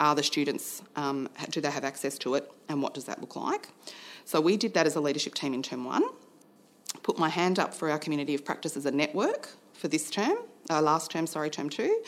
are 0.00 0.14
the 0.14 0.22
students, 0.22 0.82
um, 0.96 1.28
do 1.50 1.60
they 1.60 1.70
have 1.70 1.84
access 1.84 2.16
to 2.18 2.34
it, 2.34 2.50
and 2.68 2.80
what 2.82 2.94
does 2.94 3.04
that 3.04 3.20
look 3.20 3.36
like? 3.36 3.68
So 4.24 4.40
we 4.40 4.56
did 4.56 4.74
that 4.74 4.86
as 4.86 4.96
a 4.96 5.00
leadership 5.00 5.34
team 5.34 5.54
in 5.54 5.62
term 5.62 5.84
one 5.84 6.04
put 7.04 7.18
my 7.18 7.28
hand 7.28 7.60
up 7.60 7.72
for 7.72 7.88
our 7.88 7.98
community 7.98 8.34
of 8.34 8.44
practice 8.44 8.76
as 8.76 8.86
a 8.86 8.90
network 8.90 9.50
for 9.74 9.86
this 9.86 10.10
term, 10.10 10.38
uh, 10.70 10.82
last 10.82 11.10
term, 11.10 11.26
sorry, 11.28 11.50
term 11.50 11.68
two, 11.68 12.02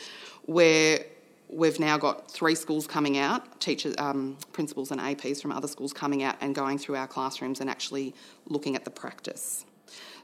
where 0.45 1.05
we've 1.49 1.79
now 1.79 1.97
got 1.97 2.29
three 2.29 2.55
schools 2.55 2.87
coming 2.87 3.17
out, 3.17 3.61
teachers, 3.61 3.95
um, 3.99 4.35
principals, 4.51 4.91
and 4.91 4.99
APs 4.99 5.41
from 5.41 5.51
other 5.51 5.67
schools 5.67 5.93
coming 5.93 6.23
out 6.23 6.35
and 6.41 6.53
going 6.55 6.77
through 6.77 6.95
our 6.95 7.07
classrooms 7.07 7.61
and 7.61 7.69
actually 7.69 8.13
looking 8.47 8.75
at 8.75 8.83
the 8.83 8.89
practice. 8.89 9.65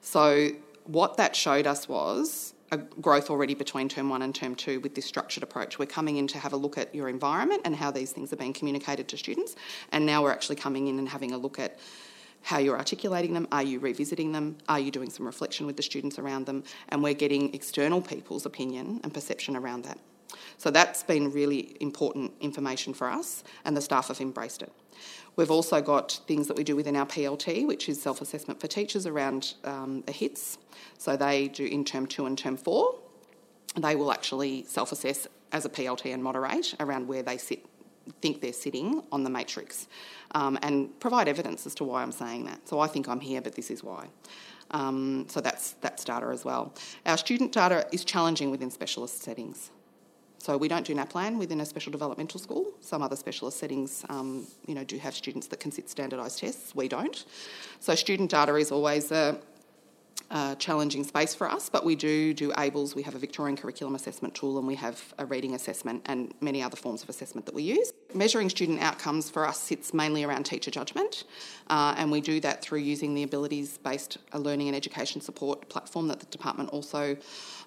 So, 0.02 0.50
what 0.86 1.16
that 1.16 1.34
showed 1.34 1.66
us 1.66 1.88
was 1.88 2.54
a 2.72 2.78
growth 2.78 3.30
already 3.30 3.54
between 3.54 3.88
term 3.88 4.10
one 4.10 4.24
and 4.24 4.34
term 4.34 4.56
two 4.56 4.80
with 4.82 4.96
this 4.96 5.06
structured 5.06 5.44
approach. 5.44 5.78
We're 5.78 5.86
coming 5.86 6.18
in 6.18 6.28
to 6.30 6.40
have 6.40 6.52
a 6.52 6.58
look 6.58 6.78
at 6.78 6.94
your 6.94 7.08
environment 7.08 7.62
and 7.64 7.76
how 7.76 7.92
these 7.92 8.12
things 8.12 8.34
are 8.34 8.38
being 8.38 8.54
communicated 8.54 9.08
to 9.10 9.18
students, 9.18 9.56
and 9.92 10.06
now 10.06 10.24
we're 10.24 10.32
actually 10.32 10.56
coming 10.56 10.88
in 10.88 10.98
and 10.98 11.08
having 11.08 11.32
a 11.32 11.38
look 11.38 11.60
at 11.60 11.78
how 12.44 12.60
you're 12.60 12.78
articulating 12.78 13.34
them, 13.34 13.48
are 13.52 13.64
you 13.64 13.80
revisiting 13.80 14.32
them, 14.32 14.58
are 14.70 14.80
you 14.80 14.92
doing 14.92 15.10
some 15.10 15.26
reflection 15.26 15.66
with 15.66 15.78
the 15.78 15.84
students 15.84 16.20
around 16.20 16.46
them, 16.46 16.64
and 16.90 17.02
we're 17.02 17.14
getting 17.14 17.54
external 17.54 18.02
people's 18.02 18.46
opinion 18.46 19.00
and 19.04 19.14
perception 19.14 19.56
around 19.56 19.86
that. 19.86 19.98
So 20.58 20.70
that's 20.72 21.04
been 21.04 21.32
really 21.32 21.78
important 21.80 22.34
information 22.42 22.94
for 22.94 23.10
us, 23.10 23.44
and 23.66 23.76
the 23.76 23.82
staff 23.82 24.10
have 24.10 24.22
embraced 24.22 24.62
it. 24.62 24.72
We've 25.36 25.52
also 25.52 25.82
got 25.82 26.20
things 26.28 26.48
that 26.48 26.58
we 26.58 26.64
do 26.64 26.76
within 26.76 26.96
our 26.96 27.06
PLT, 27.06 27.66
which 27.66 27.90
is 27.90 28.02
self 28.02 28.22
assessment 28.22 28.60
for 28.60 28.68
teachers 28.68 29.08
around 29.08 29.56
um, 29.64 30.04
the 30.06 30.14
HITs. 30.14 30.58
So 30.98 31.18
they 31.18 31.48
do 31.48 31.66
in 31.66 31.84
term 31.86 32.06
two 32.06 32.26
and 32.26 32.38
term 32.38 32.58
four. 32.58 33.00
They 33.76 33.96
will 33.96 34.12
actually 34.12 34.64
self 34.68 34.92
assess 34.92 35.28
as 35.52 35.66
a 35.66 35.70
PLT 35.70 36.14
and 36.14 36.24
moderate 36.24 36.76
around 36.80 37.08
where 37.08 37.24
they 37.24 37.38
sit 37.38 37.66
think 38.22 38.42
they're 38.42 38.54
sitting 38.54 39.02
on 39.12 39.24
the 39.24 39.30
matrix 39.30 39.88
um, 40.32 40.58
and 40.62 41.00
provide 41.00 41.28
evidence 41.28 41.66
as 41.66 41.76
to 41.76 41.84
why 41.84 42.02
I'm 42.02 42.12
saying 42.12 42.46
that. 42.46 42.68
So 42.68 42.80
I 42.80 42.88
think 42.88 43.08
I'm 43.08 43.20
here, 43.20 43.42
but 43.42 43.56
this 43.56 43.72
is 43.72 43.84
why. 43.84 44.08
Um, 44.72 45.26
so 45.30 45.40
that's, 45.40 45.74
that's 45.82 46.04
data 46.04 46.28
as 46.28 46.44
well. 46.44 46.74
Our 47.06 47.18
student 47.18 47.52
data 47.52 47.86
is 47.92 48.04
challenging 48.04 48.50
within 48.52 48.72
specialist 48.72 49.22
settings. 49.22 49.72
So 50.40 50.58
we 50.58 50.68
don't 50.68 50.86
do 50.86 50.94
NAPLAN 50.94 51.38
within 51.38 51.62
a 51.62 51.66
special 51.66 51.92
developmental 51.92 52.38
school. 52.38 52.74
Some 52.82 53.02
other 53.02 53.16
specialist 53.16 53.60
settings, 53.60 54.04
um, 54.10 54.46
you 54.68 54.76
know, 54.76 54.84
do 54.84 54.98
have 54.98 55.16
students 55.16 55.48
that 55.48 55.62
can 55.62 55.72
sit 55.72 55.90
standardised 55.90 56.40
tests. 56.40 56.76
We 56.76 56.90
don't. 56.90 57.24
So 57.80 57.96
student 57.96 58.32
data 58.32 58.56
is 58.56 58.70
always 58.70 59.12
a, 59.12 59.40
challenging 60.58 61.04
space 61.04 61.36
for 61.36 61.48
us, 61.50 61.70
but 61.70 61.86
we 61.86 61.96
do 61.96 62.34
do 62.34 62.52
ABLES. 62.58 62.96
We 62.96 63.04
have 63.04 63.14
a 63.14 63.20
Victorian 63.20 63.56
curriculum 63.56 63.94
assessment 63.94 64.34
tool 64.34 64.58
and 64.58 64.66
we 64.66 64.76
have 64.76 65.14
a 65.20 65.26
reading 65.26 65.54
assessment 65.54 66.02
and 66.06 66.34
many 66.42 66.64
other 66.64 66.76
forms 66.76 67.04
of 67.04 67.10
assessment 67.10 67.46
that 67.46 67.54
we 67.54 67.62
use. 67.62 67.94
Measuring 68.16 68.50
student 68.50 68.82
outcomes 68.82 69.30
for 69.30 69.48
us 69.48 69.60
sits 69.60 69.94
mainly 69.94 70.24
around 70.24 70.44
teacher 70.44 70.72
judgment, 70.72 71.26
uh, 71.68 71.94
and 71.98 72.12
we 72.12 72.20
do 72.20 72.40
that 72.40 72.64
through 72.64 72.80
using 72.80 73.14
the 73.14 73.24
abilities 73.24 73.78
based 73.78 74.18
learning 74.34 74.68
and 74.68 74.76
education 74.76 75.22
support 75.22 75.70
platform 75.70 76.08
that 76.08 76.20
the 76.20 76.26
department 76.28 76.70
also 76.70 77.16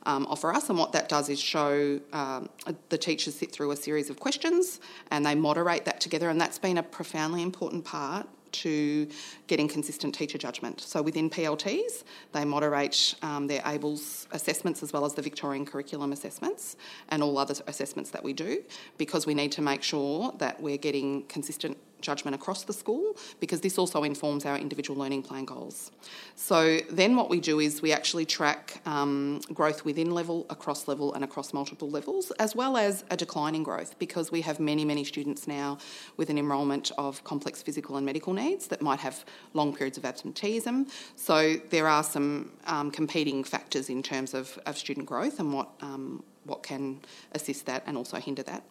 um, 0.07 0.27
offer 0.27 0.53
us. 0.53 0.69
And 0.69 0.79
what 0.79 0.93
that 0.93 1.09
does 1.09 1.29
is 1.29 1.41
show 1.41 2.01
um, 2.13 2.49
the 2.89 2.99
teachers 2.99 3.35
sit 3.37 3.53
through 3.53 3.71
a 3.71 3.77
series 3.77 4.11
of 4.11 4.19
questions 4.19 4.81
and 5.11 5.25
they 5.25 5.35
moderate 5.35 5.85
that 5.85 6.01
together, 6.01 6.31
and 6.31 6.41
that's 6.41 6.59
been 6.59 6.79
a 6.79 6.83
profoundly 6.83 7.43
important 7.43 7.85
part 7.85 8.29
to 8.63 9.09
getting 9.47 9.69
consistent 9.69 10.15
teacher 10.15 10.39
judgment. 10.39 10.81
So 10.81 11.03
within 11.03 11.31
PLTs, 11.31 12.05
they 12.33 12.45
moderate 12.45 13.15
um, 13.23 13.47
their 13.47 13.63
ABLES 13.65 14.29
assessments 14.33 14.83
as 14.83 14.93
well 14.93 15.05
as 15.05 15.15
the 15.15 15.23
Victorian 15.23 15.65
curriculum 15.65 16.13
assessments 16.13 16.77
and 17.09 17.23
all 17.23 17.39
other 17.39 17.55
assessments 17.67 18.11
that 18.11 18.23
we 18.23 18.33
do 18.33 18.63
because 18.99 19.27
we 19.27 19.35
need 19.35 19.53
to 19.53 19.63
make 19.63 19.83
sure 19.83 20.33
that 20.39 20.61
we're 20.61 20.77
getting 20.77 21.23
consistent 21.25 21.77
judgment 22.01 22.35
across 22.35 22.65
the 22.65 22.73
school 22.73 23.17
because 23.41 23.61
this 23.61 23.79
also 23.79 24.03
informs 24.03 24.45
our 24.45 24.57
individual 24.57 24.99
learning 24.99 25.23
plan 25.23 25.45
goals. 25.45 25.91
So 26.35 26.79
then 26.91 27.17
what 27.17 27.29
we 27.31 27.41
do 27.41 27.61
is 27.61 27.83
we 27.83 27.93
actually 27.93 28.27
track 28.27 28.81
um, 28.87 29.41
growth 29.53 29.85
within 29.85 30.11
level, 30.11 30.47
across 30.51 30.89
level, 30.89 31.15
and 31.15 31.25
across 31.25 31.53
multiple 31.53 31.91
levels, 31.91 32.31
as 32.33 32.55
well 32.55 32.77
as 32.77 33.05
a 33.11 33.17
declining 33.17 33.63
growth 33.63 33.99
because 33.99 34.31
we 34.31 34.43
have 34.43 34.61
many, 34.61 34.85
many 34.85 35.05
students 35.05 35.47
now 35.49 35.79
with 36.17 36.31
an 36.31 36.39
enrolment 36.39 36.93
of 36.99 37.23
complex 37.25 37.63
physical 37.63 37.97
and 37.97 38.07
medical 38.07 38.33
needs 38.33 38.69
that 38.69 38.83
might 38.83 39.01
have 39.01 39.25
long 39.55 39.75
periods 39.75 39.99
of 39.99 40.05
absenteeism. 40.05 40.87
So 41.17 41.57
there 41.71 41.89
are 41.89 42.03
some 42.03 42.53
um, 42.67 42.91
competing 42.91 43.45
factors 43.45 43.89
in 43.89 44.03
terms 44.03 44.35
of, 44.35 44.59
of 44.67 44.77
student 44.77 45.07
growth 45.07 45.39
and 45.41 45.53
what 45.53 45.69
um, 45.81 46.23
what 46.47 46.63
can 46.63 47.01
assist 47.33 47.67
that 47.67 47.83
and 47.87 47.97
also 47.97 48.19
hinder 48.19 48.43
that. 48.45 48.63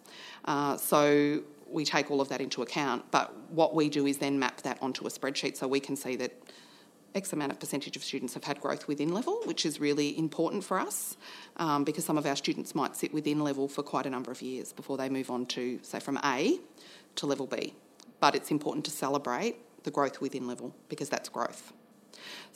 Uh, 0.45 0.77
so 0.77 1.41
we 1.75 1.85
take 1.85 2.09
all 2.09 2.21
of 2.21 2.29
that 2.29 2.41
into 2.41 2.61
account. 2.61 3.11
But 3.11 3.35
what 3.49 3.75
we 3.75 3.89
do 3.89 4.07
is 4.07 4.17
then 4.17 4.39
map 4.39 4.61
that 4.61 4.81
onto 4.81 5.05
a 5.05 5.09
spreadsheet 5.09 5.57
so 5.57 5.67
we 5.67 5.81
can 5.81 5.95
see 5.95 6.15
that 6.15 6.31
X 7.13 7.33
amount 7.33 7.51
of 7.51 7.59
percentage 7.59 7.95
of 7.95 8.03
students 8.03 8.33
have 8.33 8.45
had 8.45 8.59
growth 8.59 8.87
within 8.87 9.13
level, 9.13 9.41
which 9.43 9.65
is 9.65 9.79
really 9.79 10.17
important 10.17 10.63
for 10.63 10.79
us 10.79 11.17
um, 11.57 11.83
because 11.83 12.03
some 12.03 12.17
of 12.17 12.25
our 12.25 12.35
students 12.35 12.73
might 12.73 12.95
sit 12.95 13.13
within 13.13 13.41
level 13.41 13.67
for 13.67 13.83
quite 13.83 14.05
a 14.05 14.09
number 14.09 14.31
of 14.31 14.41
years 14.41 14.73
before 14.73 14.97
they 14.97 15.09
move 15.09 15.29
on 15.29 15.45
to, 15.47 15.79
say, 15.81 15.99
from 15.99 16.17
A 16.23 16.59
to 17.15 17.25
level 17.25 17.45
B. 17.45 17.73
But 18.19 18.35
it's 18.35 18.51
important 18.51 18.85
to 18.85 18.91
celebrate 18.91 19.57
the 19.83 19.91
growth 19.91 20.19
within 20.19 20.47
level 20.47 20.73
because 20.89 21.09
that's 21.09 21.29
growth. 21.29 21.73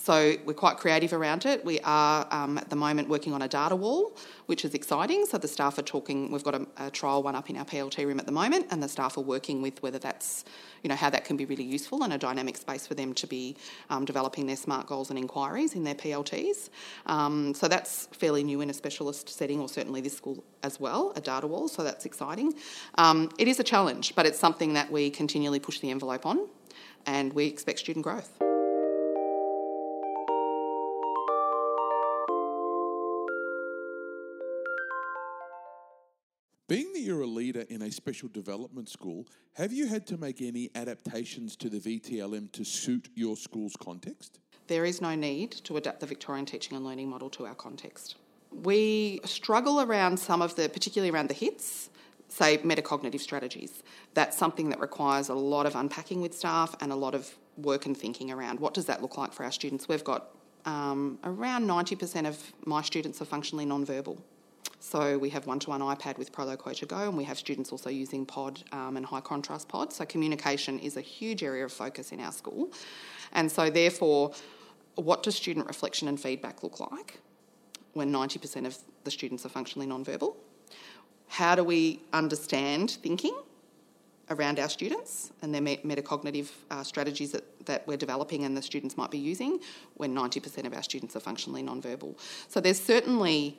So 0.09 0.33
we're 0.43 0.55
quite 0.55 0.77
creative 0.77 1.13
around 1.13 1.45
it. 1.45 1.63
We 1.63 1.79
are 1.81 2.27
um, 2.31 2.57
at 2.57 2.71
the 2.71 2.75
moment 2.75 3.09
working 3.09 3.31
on 3.31 3.43
a 3.43 3.47
data 3.47 3.75
wall, 3.75 4.17
which 4.47 4.65
is 4.65 4.73
exciting. 4.73 5.27
So 5.27 5.37
the 5.37 5.47
staff 5.47 5.77
are 5.77 5.83
talking. 5.83 6.31
We've 6.31 6.43
got 6.43 6.55
a, 6.55 6.65
a, 6.77 6.89
trial 6.89 7.21
one 7.21 7.35
up 7.35 7.47
in 7.47 7.57
our 7.57 7.63
PLT 7.63 8.07
room 8.07 8.19
at 8.19 8.25
the 8.25 8.31
moment, 8.31 8.65
and 8.71 8.81
the 8.81 8.89
staff 8.89 9.19
are 9.19 9.21
working 9.21 9.61
with 9.61 9.83
whether 9.83 9.99
that's, 9.99 10.45
you 10.81 10.89
know, 10.89 10.95
how 10.95 11.11
that 11.11 11.25
can 11.25 11.37
be 11.37 11.45
really 11.45 11.63
useful 11.63 12.01
and 12.01 12.11
a 12.11 12.17
dynamic 12.17 12.57
space 12.57 12.87
for 12.87 12.95
them 12.95 13.13
to 13.13 13.27
be 13.27 13.55
um, 13.91 14.03
developing 14.03 14.47
their 14.47 14.55
smart 14.55 14.87
goals 14.87 15.11
and 15.11 15.19
inquiries 15.19 15.75
in 15.75 15.83
their 15.83 15.93
PLTs. 15.93 16.69
Um, 17.05 17.53
so 17.53 17.67
that's 17.67 18.07
fairly 18.07 18.43
new 18.43 18.61
in 18.61 18.71
a 18.71 18.73
specialist 18.73 19.29
setting, 19.29 19.59
or 19.59 19.69
certainly 19.69 20.01
this 20.01 20.17
school 20.17 20.43
as 20.63 20.79
well, 20.79 21.13
a 21.17 21.21
data 21.21 21.45
wall. 21.45 21.67
So 21.67 21.83
that's 21.83 22.07
exciting. 22.07 22.55
Um, 22.95 23.29
it 23.37 23.47
is 23.47 23.59
a 23.59 23.63
challenge, 23.63 24.15
but 24.15 24.25
it's 24.25 24.39
something 24.39 24.73
that 24.73 24.91
we 24.91 25.11
continually 25.11 25.59
push 25.59 25.77
the 25.81 25.91
envelope 25.91 26.25
on, 26.25 26.47
and 27.05 27.31
we 27.31 27.45
expect 27.45 27.77
student 27.77 28.03
growth. 28.03 28.48
That 36.99 37.05
you're 37.05 37.21
a 37.21 37.27
leader 37.27 37.61
in 37.69 37.81
a 37.81 37.91
special 37.91 38.27
development 38.27 38.89
school, 38.89 39.25
have 39.53 39.71
you 39.71 39.87
had 39.87 40.05
to 40.05 40.17
make 40.17 40.41
any 40.41 40.69
adaptations 40.75 41.55
to 41.55 41.69
the 41.69 41.79
VTLM 41.79 42.51
to 42.51 42.65
suit 42.65 43.07
your 43.15 43.37
school's 43.37 43.77
context? 43.79 44.39
There 44.67 44.83
is 44.83 44.99
no 44.99 45.15
need 45.15 45.51
to 45.63 45.77
adapt 45.77 46.01
the 46.01 46.05
Victorian 46.05 46.45
teaching 46.45 46.75
and 46.75 46.85
learning 46.85 47.09
model 47.09 47.29
to 47.31 47.45
our 47.45 47.55
context. 47.55 48.15
We 48.51 49.21
struggle 49.23 49.79
around 49.79 50.19
some 50.19 50.41
of 50.41 50.57
the, 50.57 50.67
particularly 50.67 51.09
around 51.09 51.29
the 51.29 51.33
HITS, 51.33 51.89
say 52.27 52.57
metacognitive 52.57 53.21
strategies. 53.21 53.81
That's 54.13 54.37
something 54.37 54.69
that 54.69 54.81
requires 54.81 55.29
a 55.29 55.35
lot 55.35 55.65
of 55.65 55.75
unpacking 55.75 56.21
with 56.21 56.33
staff 56.33 56.75
and 56.81 56.91
a 56.91 56.95
lot 56.95 57.15
of 57.15 57.33
work 57.55 57.85
and 57.85 57.95
thinking 57.95 58.29
around 58.29 58.59
what 58.59 58.73
does 58.73 58.87
that 58.87 59.01
look 59.01 59.17
like 59.17 59.31
for 59.31 59.45
our 59.45 59.53
students. 59.53 59.87
We've 59.87 60.03
got 60.03 60.35
um, 60.65 61.17
around 61.23 61.65
90% 61.65 62.27
of 62.27 62.51
my 62.65 62.81
students 62.81 63.21
are 63.21 63.25
functionally 63.25 63.65
non-verbal. 63.65 64.21
So 64.79 65.17
we 65.17 65.29
have 65.31 65.45
one-to-one 65.45 65.81
iPad 65.81 66.17
with 66.17 66.31
Proloquo2Go, 66.31 67.09
and 67.09 67.17
we 67.17 67.25
have 67.25 67.37
students 67.37 67.71
also 67.71 67.89
using 67.89 68.25
PODD 68.25 68.73
um, 68.73 68.95
and 68.95 69.05
high 69.05 69.19
contrast 69.19 69.67
PODD. 69.67 69.91
So 69.91 70.05
communication 70.05 70.79
is 70.79 70.95
a 70.95 71.01
huge 71.01 71.43
area 71.43 71.65
of 71.65 71.73
focus 71.73 72.11
in 72.13 72.21
our 72.21 72.31
school, 72.31 72.71
and 73.33 73.51
so 73.51 73.69
therefore, 73.69 74.31
what 74.95 75.21
does 75.23 75.35
student 75.35 75.67
reflection 75.67 76.07
and 76.07 76.19
feedback 76.19 76.63
look 76.63 76.79
like 76.79 77.19
when 77.93 78.11
90% 78.11 78.65
of 78.65 78.77
the 79.03 79.11
students 79.11 79.45
are 79.45 79.49
functionally 79.49 79.85
non-verbal? 79.85 80.35
How 81.27 81.55
do 81.55 81.63
we 81.63 82.01
understand 82.13 82.91
thinking 82.91 83.35
around 84.29 84.59
our 84.59 84.69
students 84.69 85.31
and 85.41 85.53
their 85.53 85.61
metacognitive 85.61 86.51
uh, 86.71 86.83
strategies 86.83 87.31
that, 87.31 87.43
that 87.65 87.85
we're 87.87 87.97
developing 87.97 88.45
and 88.45 88.55
the 88.55 88.61
students 88.61 88.95
might 88.95 89.11
be 89.11 89.17
using 89.17 89.59
when 89.95 90.15
90% 90.15 90.65
of 90.65 90.73
our 90.73 90.83
students 90.83 91.15
are 91.15 91.19
functionally 91.19 91.63
non-verbal? 91.63 92.17
So 92.47 92.61
there's 92.61 92.79
certainly 92.79 93.57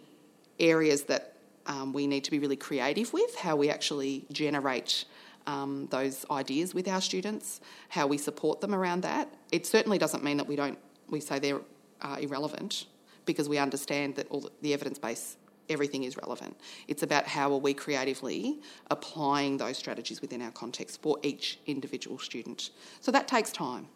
areas 0.60 1.04
that 1.04 1.36
um, 1.66 1.92
we 1.92 2.06
need 2.06 2.24
to 2.24 2.30
be 2.30 2.38
really 2.38 2.56
creative 2.56 3.12
with, 3.12 3.34
how 3.36 3.56
we 3.56 3.70
actually 3.70 4.26
generate 4.32 5.04
um, 5.46 5.88
those 5.90 6.24
ideas 6.30 6.74
with 6.74 6.88
our 6.88 7.00
students, 7.00 7.60
how 7.88 8.06
we 8.06 8.18
support 8.18 8.60
them 8.60 8.74
around 8.74 9.02
that. 9.02 9.32
It 9.52 9.66
certainly 9.66 9.98
doesn't 9.98 10.22
mean 10.22 10.36
that 10.36 10.46
we 10.46 10.56
don't 10.56 10.78
we 11.08 11.20
say 11.20 11.38
they're 11.38 11.60
uh, 12.02 12.16
irrelevant 12.20 12.86
because 13.26 13.48
we 13.48 13.58
understand 13.58 14.14
that 14.14 14.28
all 14.30 14.48
the 14.62 14.72
evidence 14.72 14.98
base 14.98 15.36
everything 15.68 16.04
is 16.04 16.16
relevant. 16.16 16.56
It's 16.88 17.02
about 17.02 17.26
how 17.26 17.52
are 17.52 17.58
we 17.58 17.72
creatively 17.72 18.60
applying 18.90 19.56
those 19.56 19.78
strategies 19.78 20.20
within 20.20 20.42
our 20.42 20.50
context 20.50 21.00
for 21.00 21.18
each 21.22 21.60
individual 21.66 22.18
student. 22.18 22.70
So 23.00 23.12
that 23.12 23.28
takes 23.28 23.52
time 23.52 23.86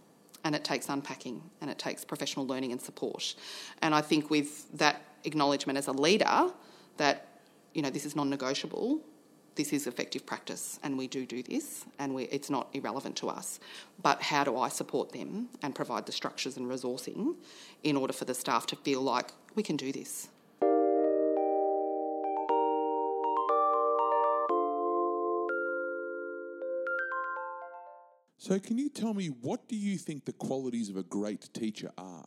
and 0.45 0.55
it 0.55 0.63
takes 0.63 0.89
unpacking 0.89 1.43
and 1.61 1.69
it 1.69 1.79
takes 1.79 2.05
professional 2.05 2.47
learning 2.47 2.71
and 2.71 2.81
support. 2.81 3.35
And 3.83 3.95
I 3.95 4.03
think 4.03 4.31
with 4.31 4.71
that 4.79 5.03
acknowledgement 5.25 5.79
as 5.79 5.87
a 5.87 5.93
leader 5.93 6.51
that 6.97 7.27
you 7.73 7.83
know 7.83 7.91
this 7.91 8.07
is 8.07 8.15
non-negotiable 8.15 9.01
this 9.55 9.73
is 9.73 9.87
effective 9.87 10.27
practice 10.27 10.79
and 10.83 10.99
we 10.99 11.07
do 11.07 11.25
do 11.25 11.43
this 11.43 11.85
and 11.99 12.15
we, 12.15 12.25
it's 12.25 12.51
not 12.51 12.69
irrelevant 12.73 13.17
to 13.17 13.29
us. 13.29 13.61
But 14.03 14.23
how 14.23 14.45
do 14.45 14.57
i 14.59 14.69
support 14.69 15.13
them 15.13 15.49
and 15.63 15.75
provide 15.75 16.07
the 16.07 16.13
structures 16.13 16.57
and 16.57 16.67
resourcing 16.67 17.37
in 17.83 17.97
order 17.97 18.13
for 18.13 18.25
the 18.25 18.35
staff 18.35 18.67
to 18.67 18.77
feel 18.77 19.01
like 19.01 19.33
we 19.55 19.63
can 19.63 19.77
do 19.77 19.93
this? 19.93 20.29
So 28.39 28.59
can 28.59 28.77
you 28.77 28.91
tell 28.91 29.15
me 29.15 29.29
what 29.29 29.69
do 29.69 29.77
you 29.77 29.97
think 29.97 30.27
the 30.27 30.33
qualities 30.33 30.91
of 30.91 30.97
a 30.97 31.03
great 31.03 31.49
teacher 31.55 31.93
are 31.97 32.27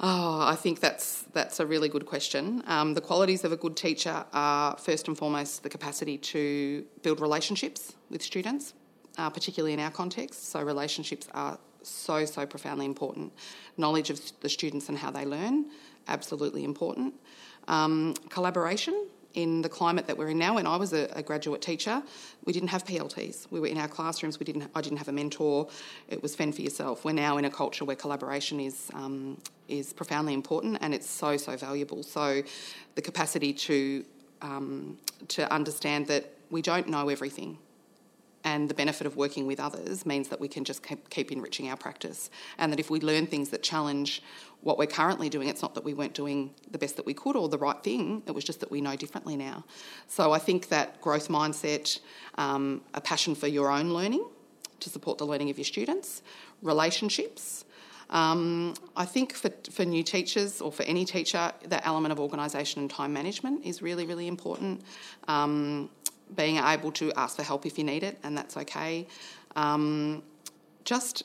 Oh, 0.00 0.40
I 0.42 0.54
think 0.54 0.78
that's 0.78 1.22
that's 1.32 1.58
a 1.58 1.66
really 1.66 1.88
good 1.88 2.06
question. 2.06 2.62
Um, 2.68 2.94
the 2.94 3.00
qualities 3.00 3.42
of 3.42 3.50
a 3.50 3.56
good 3.56 3.76
teacher 3.76 4.24
are 4.32 4.76
first 4.76 5.08
and 5.08 5.18
foremost 5.18 5.64
the 5.64 5.68
capacity 5.68 6.16
to 6.18 6.84
build 7.02 7.20
relationships 7.20 7.94
with 8.08 8.22
students, 8.22 8.74
uh, 9.16 9.28
particularly 9.28 9.72
in 9.72 9.80
our 9.80 9.90
context. 9.90 10.50
So 10.50 10.62
relationships 10.62 11.26
are 11.34 11.58
so 11.82 12.24
so 12.24 12.46
profoundly 12.46 12.86
important. 12.86 13.32
Knowledge 13.76 14.10
of 14.10 14.20
the 14.40 14.48
students 14.48 14.88
and 14.88 14.96
how 14.96 15.10
they 15.10 15.24
learn, 15.24 15.66
absolutely 16.06 16.62
important. 16.62 17.14
Um, 17.66 18.14
collaboration 18.28 19.08
in 19.34 19.62
the 19.62 19.68
climate 19.68 20.06
that 20.06 20.16
we're 20.16 20.28
in 20.28 20.38
now. 20.38 20.54
When 20.54 20.66
I 20.66 20.76
was 20.76 20.92
a, 20.92 21.08
a, 21.14 21.22
graduate 21.22 21.60
teacher, 21.62 22.02
we 22.44 22.52
didn't 22.52 22.68
have 22.68 22.84
PLTs. 22.84 23.46
We 23.50 23.60
were 23.60 23.66
in 23.66 23.78
our 23.78 23.88
classrooms. 23.88 24.38
We 24.38 24.44
didn't. 24.44 24.70
I 24.74 24.80
didn't 24.80 24.98
have 24.98 25.08
a 25.08 25.12
mentor. 25.12 25.68
It 26.08 26.22
was 26.22 26.34
fend 26.34 26.54
for 26.54 26.62
yourself. 26.62 27.04
We're 27.04 27.12
now 27.12 27.36
in 27.36 27.44
a 27.44 27.50
culture 27.50 27.84
where 27.84 27.96
collaboration 27.96 28.60
is 28.60 28.90
um, 28.94 29.38
is 29.68 29.92
profoundly 29.92 30.34
important, 30.34 30.78
and 30.80 30.94
it's 30.94 31.08
so 31.08 31.36
so 31.36 31.56
valuable. 31.56 32.02
So, 32.02 32.42
the 32.94 33.02
capacity 33.02 33.52
to 33.52 34.04
um, 34.42 34.98
to 35.28 35.52
understand 35.52 36.06
that 36.06 36.32
we 36.50 36.62
don't 36.62 36.88
know 36.88 37.08
everything 37.08 37.58
and 38.44 38.68
the 38.68 38.74
benefit 38.74 39.06
of 39.06 39.16
working 39.16 39.46
with 39.46 39.60
others 39.60 40.06
means 40.06 40.28
that 40.28 40.40
we 40.40 40.48
can 40.48 40.64
just 40.64 40.82
keep, 41.10 41.32
enriching 41.32 41.68
our 41.68 41.76
practice. 41.76 42.30
And 42.56 42.72
that 42.72 42.80
if 42.80 42.90
we 42.90 43.00
learn 43.00 43.26
things 43.26 43.48
that 43.50 43.62
challenge 43.62 44.22
what 44.62 44.78
we're 44.78 44.86
currently 44.86 45.28
doing, 45.28 45.48
it's 45.48 45.62
not 45.62 45.74
that 45.74 45.84
we 45.84 45.94
weren't 45.94 46.14
doing 46.14 46.52
the 46.70 46.78
best 46.78 46.96
that 46.96 47.06
we 47.06 47.14
could 47.14 47.36
or 47.36 47.48
the 47.48 47.58
right 47.58 47.80
thing, 47.82 48.22
it 48.26 48.34
was 48.34 48.44
just 48.44 48.60
that 48.60 48.70
we 48.70 48.80
know 48.80 48.96
differently 48.96 49.36
now. 49.36 49.64
So 50.08 50.32
I 50.32 50.38
think 50.38 50.68
that 50.68 51.00
growth 51.00 51.28
mindset, 51.28 52.00
um, 52.36 52.82
a 52.94 53.00
passion 53.00 53.34
for 53.34 53.46
your 53.46 53.70
own 53.70 53.90
learning 53.90 54.26
to 54.80 54.90
support 54.90 55.18
the 55.18 55.26
learning 55.26 55.50
of 55.50 55.58
your 55.58 55.64
students, 55.64 56.22
relationships. 56.62 57.64
Um, 58.10 58.74
I 58.96 59.04
think 59.04 59.34
for, 59.34 59.50
for 59.70 59.84
new 59.84 60.02
teachers 60.02 60.60
or 60.60 60.72
for 60.72 60.82
any 60.84 61.04
teacher, 61.04 61.52
that 61.66 61.86
element 61.86 62.12
of 62.12 62.18
organisation 62.18 62.80
and 62.80 62.90
time 62.90 63.12
management 63.12 63.64
is 63.66 63.82
really, 63.82 64.06
really 64.06 64.26
important. 64.26 64.82
Um, 65.26 65.90
being 66.34 66.56
able 66.56 66.92
to 66.92 67.12
ask 67.12 67.36
for 67.36 67.42
help 67.42 67.66
if 67.66 67.78
you 67.78 67.84
need 67.84 68.02
it, 68.02 68.18
and 68.22 68.36
that's 68.36 68.56
okay. 68.56 69.06
Um, 69.56 70.22
just 70.84 71.24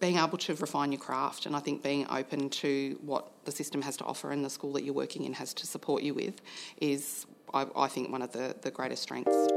being 0.00 0.18
able 0.18 0.38
to 0.38 0.54
refine 0.56 0.92
your 0.92 1.00
craft, 1.00 1.46
and 1.46 1.56
I 1.56 1.60
think 1.60 1.82
being 1.82 2.06
open 2.10 2.50
to 2.50 2.98
what 3.02 3.30
the 3.44 3.52
system 3.52 3.82
has 3.82 3.96
to 3.98 4.04
offer 4.04 4.30
and 4.30 4.44
the 4.44 4.50
school 4.50 4.72
that 4.74 4.84
you're 4.84 4.94
working 4.94 5.24
in 5.24 5.32
has 5.34 5.54
to 5.54 5.66
support 5.66 6.02
you 6.02 6.14
with 6.14 6.40
is, 6.80 7.26
I, 7.52 7.66
I 7.76 7.88
think, 7.88 8.10
one 8.10 8.22
of 8.22 8.32
the, 8.32 8.54
the 8.60 8.70
greatest 8.70 9.02
strengths. 9.02 9.48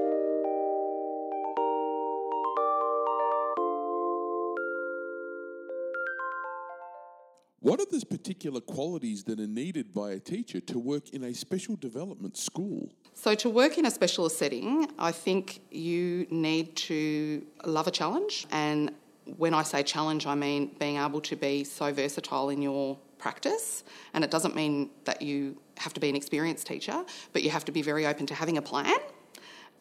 What 7.59 7.81
are 7.81 7.85
the 7.91 8.05
particular 8.05 8.61
qualities 8.61 9.25
that 9.25 9.41
are 9.41 9.47
needed 9.47 9.93
by 9.93 10.11
a 10.11 10.19
teacher 10.19 10.61
to 10.61 10.79
work 10.79 11.09
in 11.09 11.23
a 11.25 11.33
special 11.33 11.75
development 11.75 12.37
school? 12.37 12.93
So, 13.19 13.33
to 13.33 13.49
work 13.49 13.79
in 13.79 13.87
a 13.87 13.89
specialist 13.89 14.37
setting, 14.37 14.87
I 14.99 15.11
think 15.11 15.61
you 15.71 16.27
need 16.29 16.75
to 16.75 17.43
love 17.65 17.87
a 17.87 17.91
challenge. 17.91 18.45
And 18.51 18.91
when 19.37 19.55
I 19.55 19.63
say 19.63 19.81
challenge, 19.81 20.27
I 20.27 20.35
mean 20.35 20.75
being 20.77 20.97
able 20.97 21.21
to 21.21 21.35
be 21.35 21.63
so 21.63 21.91
versatile 21.91 22.49
in 22.49 22.61
your 22.61 22.95
practice. 23.17 23.83
And 24.13 24.23
it 24.23 24.29
doesn't 24.29 24.55
mean 24.55 24.91
that 25.05 25.23
you 25.23 25.57
have 25.77 25.95
to 25.95 25.99
be 25.99 26.09
an 26.09 26.15
experienced 26.15 26.67
teacher, 26.67 27.03
but 27.33 27.41
you 27.41 27.49
have 27.49 27.65
to 27.65 27.71
be 27.71 27.81
very 27.81 28.05
open 28.05 28.27
to 28.27 28.35
having 28.35 28.59
a 28.59 28.61
plan 28.61 28.99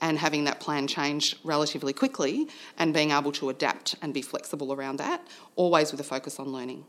and 0.00 0.18
having 0.18 0.44
that 0.44 0.60
plan 0.60 0.86
change 0.86 1.36
relatively 1.44 1.92
quickly 1.92 2.48
and 2.78 2.92
being 2.92 3.10
able 3.10 3.32
to 3.32 3.48
adapt 3.48 3.94
and 4.02 4.12
be 4.12 4.22
flexible 4.22 4.72
around 4.72 4.96
that, 4.96 5.26
always 5.56 5.90
with 5.90 6.00
a 6.00 6.04
focus 6.04 6.38
on 6.38 6.48
learning. 6.48 6.84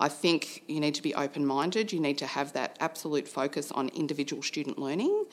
I 0.00 0.08
think 0.08 0.64
you 0.66 0.80
need 0.80 0.94
to 0.94 1.02
be 1.02 1.14
open 1.14 1.44
minded, 1.46 1.92
you 1.92 2.00
need 2.00 2.18
to 2.18 2.26
have 2.26 2.52
that 2.52 2.76
absolute 2.80 3.28
focus 3.28 3.72
on 3.72 3.88
individual 3.90 4.42
student 4.42 4.78
learning. 4.78 5.26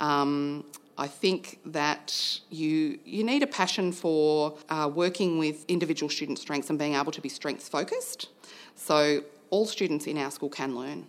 Um, 0.00 0.64
I 0.96 1.06
think 1.06 1.60
that 1.64 2.40
you 2.50 2.98
you 3.04 3.24
need 3.24 3.42
a 3.42 3.46
passion 3.46 3.90
for 3.90 4.58
uh, 4.68 4.90
working 4.92 5.38
with 5.38 5.64
individual 5.66 6.10
student 6.10 6.38
strengths 6.38 6.68
and 6.68 6.78
being 6.78 6.94
able 6.94 7.12
to 7.12 7.22
be 7.22 7.30
strengths 7.30 7.68
focused. 7.68 8.28
So 8.74 9.22
all 9.48 9.66
students 9.66 10.06
in 10.06 10.18
our 10.18 10.30
school 10.30 10.50
can 10.50 10.76
learn. 10.76 11.06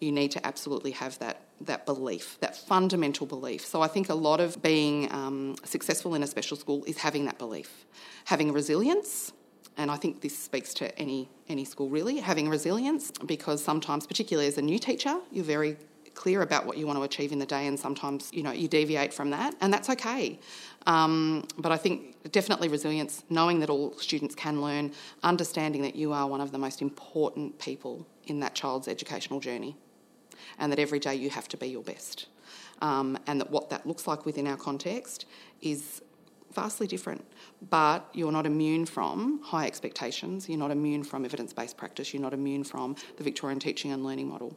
You 0.00 0.12
need 0.12 0.30
to 0.32 0.46
absolutely 0.46 0.92
have 0.92 1.18
that 1.18 1.42
that 1.62 1.86
belief, 1.86 2.38
that 2.40 2.56
fundamental 2.56 3.26
belief. 3.26 3.64
So 3.66 3.82
I 3.82 3.88
think 3.88 4.08
a 4.08 4.14
lot 4.14 4.40
of 4.40 4.62
being 4.62 5.12
um, 5.12 5.56
successful 5.64 6.14
in 6.14 6.22
a 6.22 6.26
special 6.26 6.56
school 6.56 6.84
is 6.84 6.98
having 6.98 7.24
that 7.24 7.38
belief, 7.38 7.86
having 8.26 8.52
resilience. 8.52 9.32
And 9.76 9.90
I 9.90 9.96
think 9.96 10.20
this 10.20 10.36
speaks 10.36 10.74
to 10.74 10.96
any 10.98 11.28
any 11.48 11.64
school 11.64 11.88
really, 11.88 12.18
having 12.18 12.48
resilience 12.48 13.10
because 13.26 13.62
sometimes, 13.62 14.06
particularly 14.06 14.48
as 14.48 14.58
a 14.58 14.62
new 14.62 14.78
teacher, 14.78 15.18
you're 15.30 15.44
very 15.44 15.76
clear 16.14 16.42
about 16.42 16.66
what 16.66 16.76
you 16.76 16.84
want 16.84 16.98
to 16.98 17.04
achieve 17.04 17.30
in 17.30 17.38
the 17.38 17.46
day, 17.46 17.68
and 17.68 17.78
sometimes 17.78 18.30
you 18.32 18.42
know 18.42 18.50
you 18.50 18.66
deviate 18.66 19.14
from 19.14 19.30
that, 19.30 19.54
and 19.60 19.72
that's 19.72 19.88
okay. 19.88 20.38
Um, 20.86 21.46
but 21.58 21.70
I 21.70 21.76
think 21.76 22.32
definitely 22.32 22.68
resilience, 22.68 23.22
knowing 23.30 23.60
that 23.60 23.70
all 23.70 23.96
students 23.98 24.34
can 24.34 24.60
learn, 24.60 24.92
understanding 25.22 25.82
that 25.82 25.94
you 25.94 26.12
are 26.12 26.26
one 26.26 26.40
of 26.40 26.50
the 26.50 26.58
most 26.58 26.82
important 26.82 27.58
people 27.58 28.06
in 28.26 28.40
that 28.40 28.54
child's 28.54 28.88
educational 28.88 29.38
journey 29.38 29.76
and 30.58 30.72
that 30.72 30.78
every 30.78 30.98
day 30.98 31.14
you 31.14 31.30
have 31.30 31.48
to 31.48 31.56
be 31.56 31.68
your 31.68 31.82
best. 31.82 32.26
Um, 32.80 33.18
and 33.26 33.40
that 33.40 33.50
what 33.50 33.70
that 33.70 33.86
looks 33.86 34.06
like 34.06 34.24
within 34.24 34.46
our 34.46 34.56
context 34.56 35.26
is 35.60 36.02
vastly 36.52 36.86
different. 36.86 37.24
But 37.70 38.08
you're 38.12 38.32
not 38.32 38.46
immune 38.46 38.86
from 38.86 39.40
high 39.42 39.66
expectations, 39.66 40.48
you're 40.48 40.58
not 40.58 40.70
immune 40.70 41.04
from 41.04 41.24
evidence 41.24 41.52
based 41.52 41.76
practice, 41.76 42.12
you're 42.12 42.22
not 42.22 42.34
immune 42.34 42.64
from 42.64 42.96
the 43.16 43.24
Victorian 43.24 43.58
teaching 43.58 43.92
and 43.92 44.04
learning 44.04 44.28
model. 44.28 44.56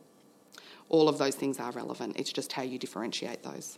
All 0.89 1.08
of 1.08 1.17
those 1.17 1.36
things 1.36 1.60
are 1.60 1.71
relevant, 1.71 2.17
it's 2.17 2.32
just 2.32 2.51
how 2.54 2.63
you 2.63 2.77
differentiate 2.77 3.43
those. 3.43 3.77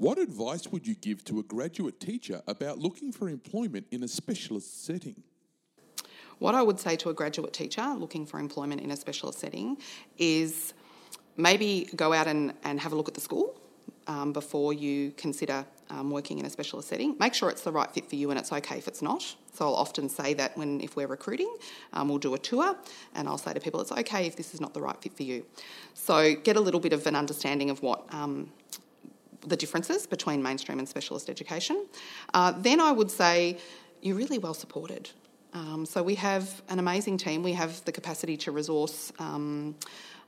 What 0.00 0.16
advice 0.16 0.66
would 0.68 0.86
you 0.86 0.94
give 0.94 1.26
to 1.26 1.40
a 1.40 1.42
graduate 1.42 2.00
teacher 2.00 2.40
about 2.46 2.78
looking 2.78 3.12
for 3.12 3.28
employment 3.28 3.86
in 3.90 4.02
a 4.02 4.08
specialist 4.08 4.86
setting? 4.86 5.22
What 6.38 6.54
I 6.54 6.62
would 6.62 6.80
say 6.80 6.96
to 6.96 7.10
a 7.10 7.12
graduate 7.12 7.52
teacher 7.52 7.86
looking 7.98 8.24
for 8.24 8.40
employment 8.40 8.80
in 8.80 8.92
a 8.92 8.96
specialist 8.96 9.40
setting 9.40 9.76
is 10.16 10.72
maybe 11.36 11.90
go 11.96 12.14
out 12.14 12.28
and, 12.28 12.54
and 12.64 12.80
have 12.80 12.94
a 12.94 12.96
look 12.96 13.08
at 13.08 13.14
the 13.14 13.20
school 13.20 13.60
um, 14.06 14.32
before 14.32 14.72
you 14.72 15.10
consider 15.18 15.66
um, 15.90 16.10
working 16.10 16.38
in 16.38 16.46
a 16.46 16.50
specialist 16.50 16.88
setting. 16.88 17.14
Make 17.20 17.34
sure 17.34 17.50
it's 17.50 17.60
the 17.60 17.72
right 17.72 17.90
fit 17.92 18.08
for 18.08 18.16
you 18.16 18.30
and 18.30 18.40
it's 18.40 18.52
okay 18.52 18.78
if 18.78 18.88
it's 18.88 19.02
not. 19.02 19.22
So 19.52 19.66
I'll 19.66 19.74
often 19.74 20.08
say 20.08 20.32
that 20.32 20.56
when 20.56 20.80
if 20.80 20.96
we're 20.96 21.08
recruiting, 21.08 21.54
um, 21.92 22.08
we'll 22.08 22.16
do 22.16 22.32
a 22.32 22.38
tour 22.38 22.74
and 23.14 23.28
I'll 23.28 23.36
say 23.36 23.52
to 23.52 23.60
people 23.60 23.82
it's 23.82 23.92
okay 23.92 24.26
if 24.26 24.34
this 24.34 24.54
is 24.54 24.62
not 24.62 24.72
the 24.72 24.80
right 24.80 24.96
fit 25.02 25.14
for 25.14 25.24
you. 25.24 25.44
So 25.92 26.34
get 26.36 26.56
a 26.56 26.60
little 26.60 26.80
bit 26.80 26.94
of 26.94 27.06
an 27.06 27.16
understanding 27.16 27.68
of 27.68 27.82
what 27.82 28.02
um, 28.14 28.50
the 29.46 29.56
differences 29.56 30.06
between 30.06 30.42
mainstream 30.42 30.78
and 30.78 30.88
specialist 30.88 31.30
education. 31.30 31.86
Uh, 32.34 32.52
then 32.52 32.80
I 32.80 32.92
would 32.92 33.10
say 33.10 33.58
you're 34.02 34.16
really 34.16 34.38
well 34.38 34.54
supported. 34.54 35.10
Um, 35.52 35.84
so 35.84 36.02
we 36.02 36.14
have 36.16 36.62
an 36.68 36.78
amazing 36.78 37.18
team. 37.18 37.42
We 37.42 37.52
have 37.54 37.84
the 37.84 37.92
capacity 37.92 38.36
to 38.38 38.52
resource 38.52 39.12
um, 39.18 39.74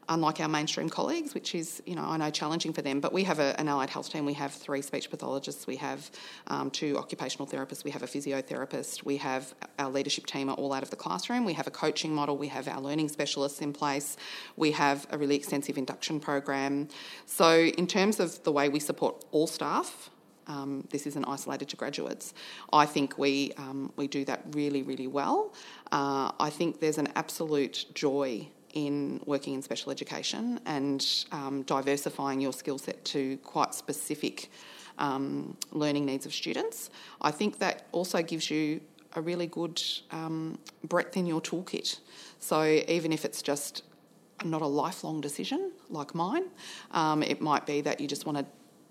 unlike 0.08 0.40
our 0.40 0.48
mainstream 0.48 0.88
colleagues, 0.88 1.34
which 1.34 1.54
is, 1.54 1.82
you 1.86 1.94
know, 1.94 2.02
I 2.02 2.16
know 2.16 2.30
challenging 2.30 2.72
for 2.72 2.82
them. 2.82 3.00
But 3.00 3.12
we 3.12 3.24
have 3.24 3.38
a, 3.38 3.58
an 3.60 3.68
allied 3.68 3.90
health 3.90 4.10
team. 4.10 4.24
We 4.24 4.34
have 4.34 4.52
three 4.52 4.82
speech 4.82 5.10
pathologists. 5.10 5.66
We 5.66 5.76
have 5.76 6.10
um, 6.48 6.70
two 6.70 6.98
occupational 6.98 7.46
therapists. 7.46 7.84
We 7.84 7.90
have 7.92 8.02
a 8.02 8.06
physiotherapist. 8.06 9.04
We 9.04 9.16
have 9.18 9.54
our 9.78 9.90
leadership 9.90 10.26
team 10.26 10.48
are 10.48 10.56
all 10.56 10.72
out 10.72 10.82
of 10.82 10.90
the 10.90 10.96
classroom. 10.96 11.44
We 11.44 11.52
have 11.54 11.66
a 11.66 11.70
coaching 11.70 12.14
model. 12.14 12.36
We 12.36 12.48
have 12.48 12.68
our 12.68 12.80
learning 12.80 13.08
specialists 13.08 13.60
in 13.60 13.72
place. 13.72 14.16
We 14.56 14.72
have 14.72 15.06
a 15.10 15.18
really 15.18 15.36
extensive 15.36 15.78
induction 15.78 16.20
program. 16.20 16.88
So, 17.26 17.58
in 17.58 17.86
terms 17.86 18.20
of 18.20 18.42
the 18.44 18.52
way 18.52 18.68
we 18.68 18.80
support 18.80 19.24
all 19.30 19.46
staff, 19.46 20.10
um, 20.46 20.86
this 20.90 21.06
isn't 21.06 21.24
isolated 21.24 21.68
to 21.68 21.76
graduates. 21.76 22.34
I 22.72 22.86
think 22.86 23.16
we 23.16 23.52
um, 23.56 23.92
we 23.96 24.08
do 24.08 24.24
that 24.24 24.42
really, 24.52 24.82
really 24.82 25.06
well. 25.06 25.54
Uh, 25.90 26.32
I 26.40 26.50
think 26.50 26.80
there's 26.80 26.98
an 26.98 27.08
absolute 27.14 27.86
joy 27.94 28.48
in 28.72 29.20
working 29.26 29.54
in 29.54 29.62
special 29.62 29.92
education 29.92 30.60
and 30.66 31.06
um, 31.32 31.62
diversifying 31.62 32.40
your 32.40 32.52
skill 32.52 32.78
set 32.78 33.04
to 33.04 33.36
quite 33.38 33.74
specific 33.74 34.50
um, 34.98 35.56
learning 35.72 36.06
needs 36.06 36.26
of 36.26 36.32
students. 36.32 36.90
I 37.20 37.30
think 37.30 37.58
that 37.58 37.86
also 37.92 38.22
gives 38.22 38.50
you 38.50 38.80
a 39.14 39.20
really 39.20 39.46
good 39.46 39.82
um, 40.10 40.58
breadth 40.84 41.16
in 41.16 41.26
your 41.26 41.40
toolkit. 41.40 41.98
So 42.38 42.62
even 42.88 43.12
if 43.12 43.24
it's 43.24 43.42
just 43.42 43.82
not 44.44 44.62
a 44.62 44.66
lifelong 44.66 45.20
decision 45.20 45.72
like 45.90 46.14
mine, 46.14 46.44
um, 46.92 47.22
it 47.22 47.40
might 47.40 47.66
be 47.66 47.80
that 47.82 48.00
you 48.00 48.08
just 48.08 48.26
want 48.26 48.38
to 48.38 48.46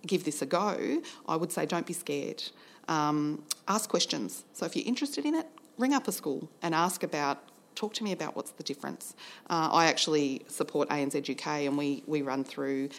give 0.08 0.24
this 0.24 0.42
a 0.42 0.46
go. 0.46 1.02
I 1.28 1.36
would 1.36 1.52
say 1.52 1.66
don't 1.66 1.86
be 1.86 1.94
scared. 1.94 2.44
Um, 2.88 3.44
ask 3.68 3.90
questions. 3.90 4.46
So 4.54 4.66
if 4.66 4.76
you're 4.76 4.86
interested 4.88 5.26
in 5.26 5.36
it, 5.36 5.48
ring 5.78 5.94
up 5.94 6.08
a 6.08 6.12
school 6.12 6.50
and 6.62 6.76
ask 6.76 7.04
about 7.04 7.51
talk 7.76 7.94
to 7.96 8.04
me 8.04 8.12
about 8.12 8.36
what's 8.36 8.52
the 8.52 8.64
difference. 8.64 9.16
Uh, 9.50 9.70
I 9.72 9.86
actually 9.86 10.44
support 10.48 10.90
ANZUK 10.90 11.68
and 11.68 11.78
we, 11.78 12.04
we 12.08 12.22
run 12.22 12.44
through 12.44 12.90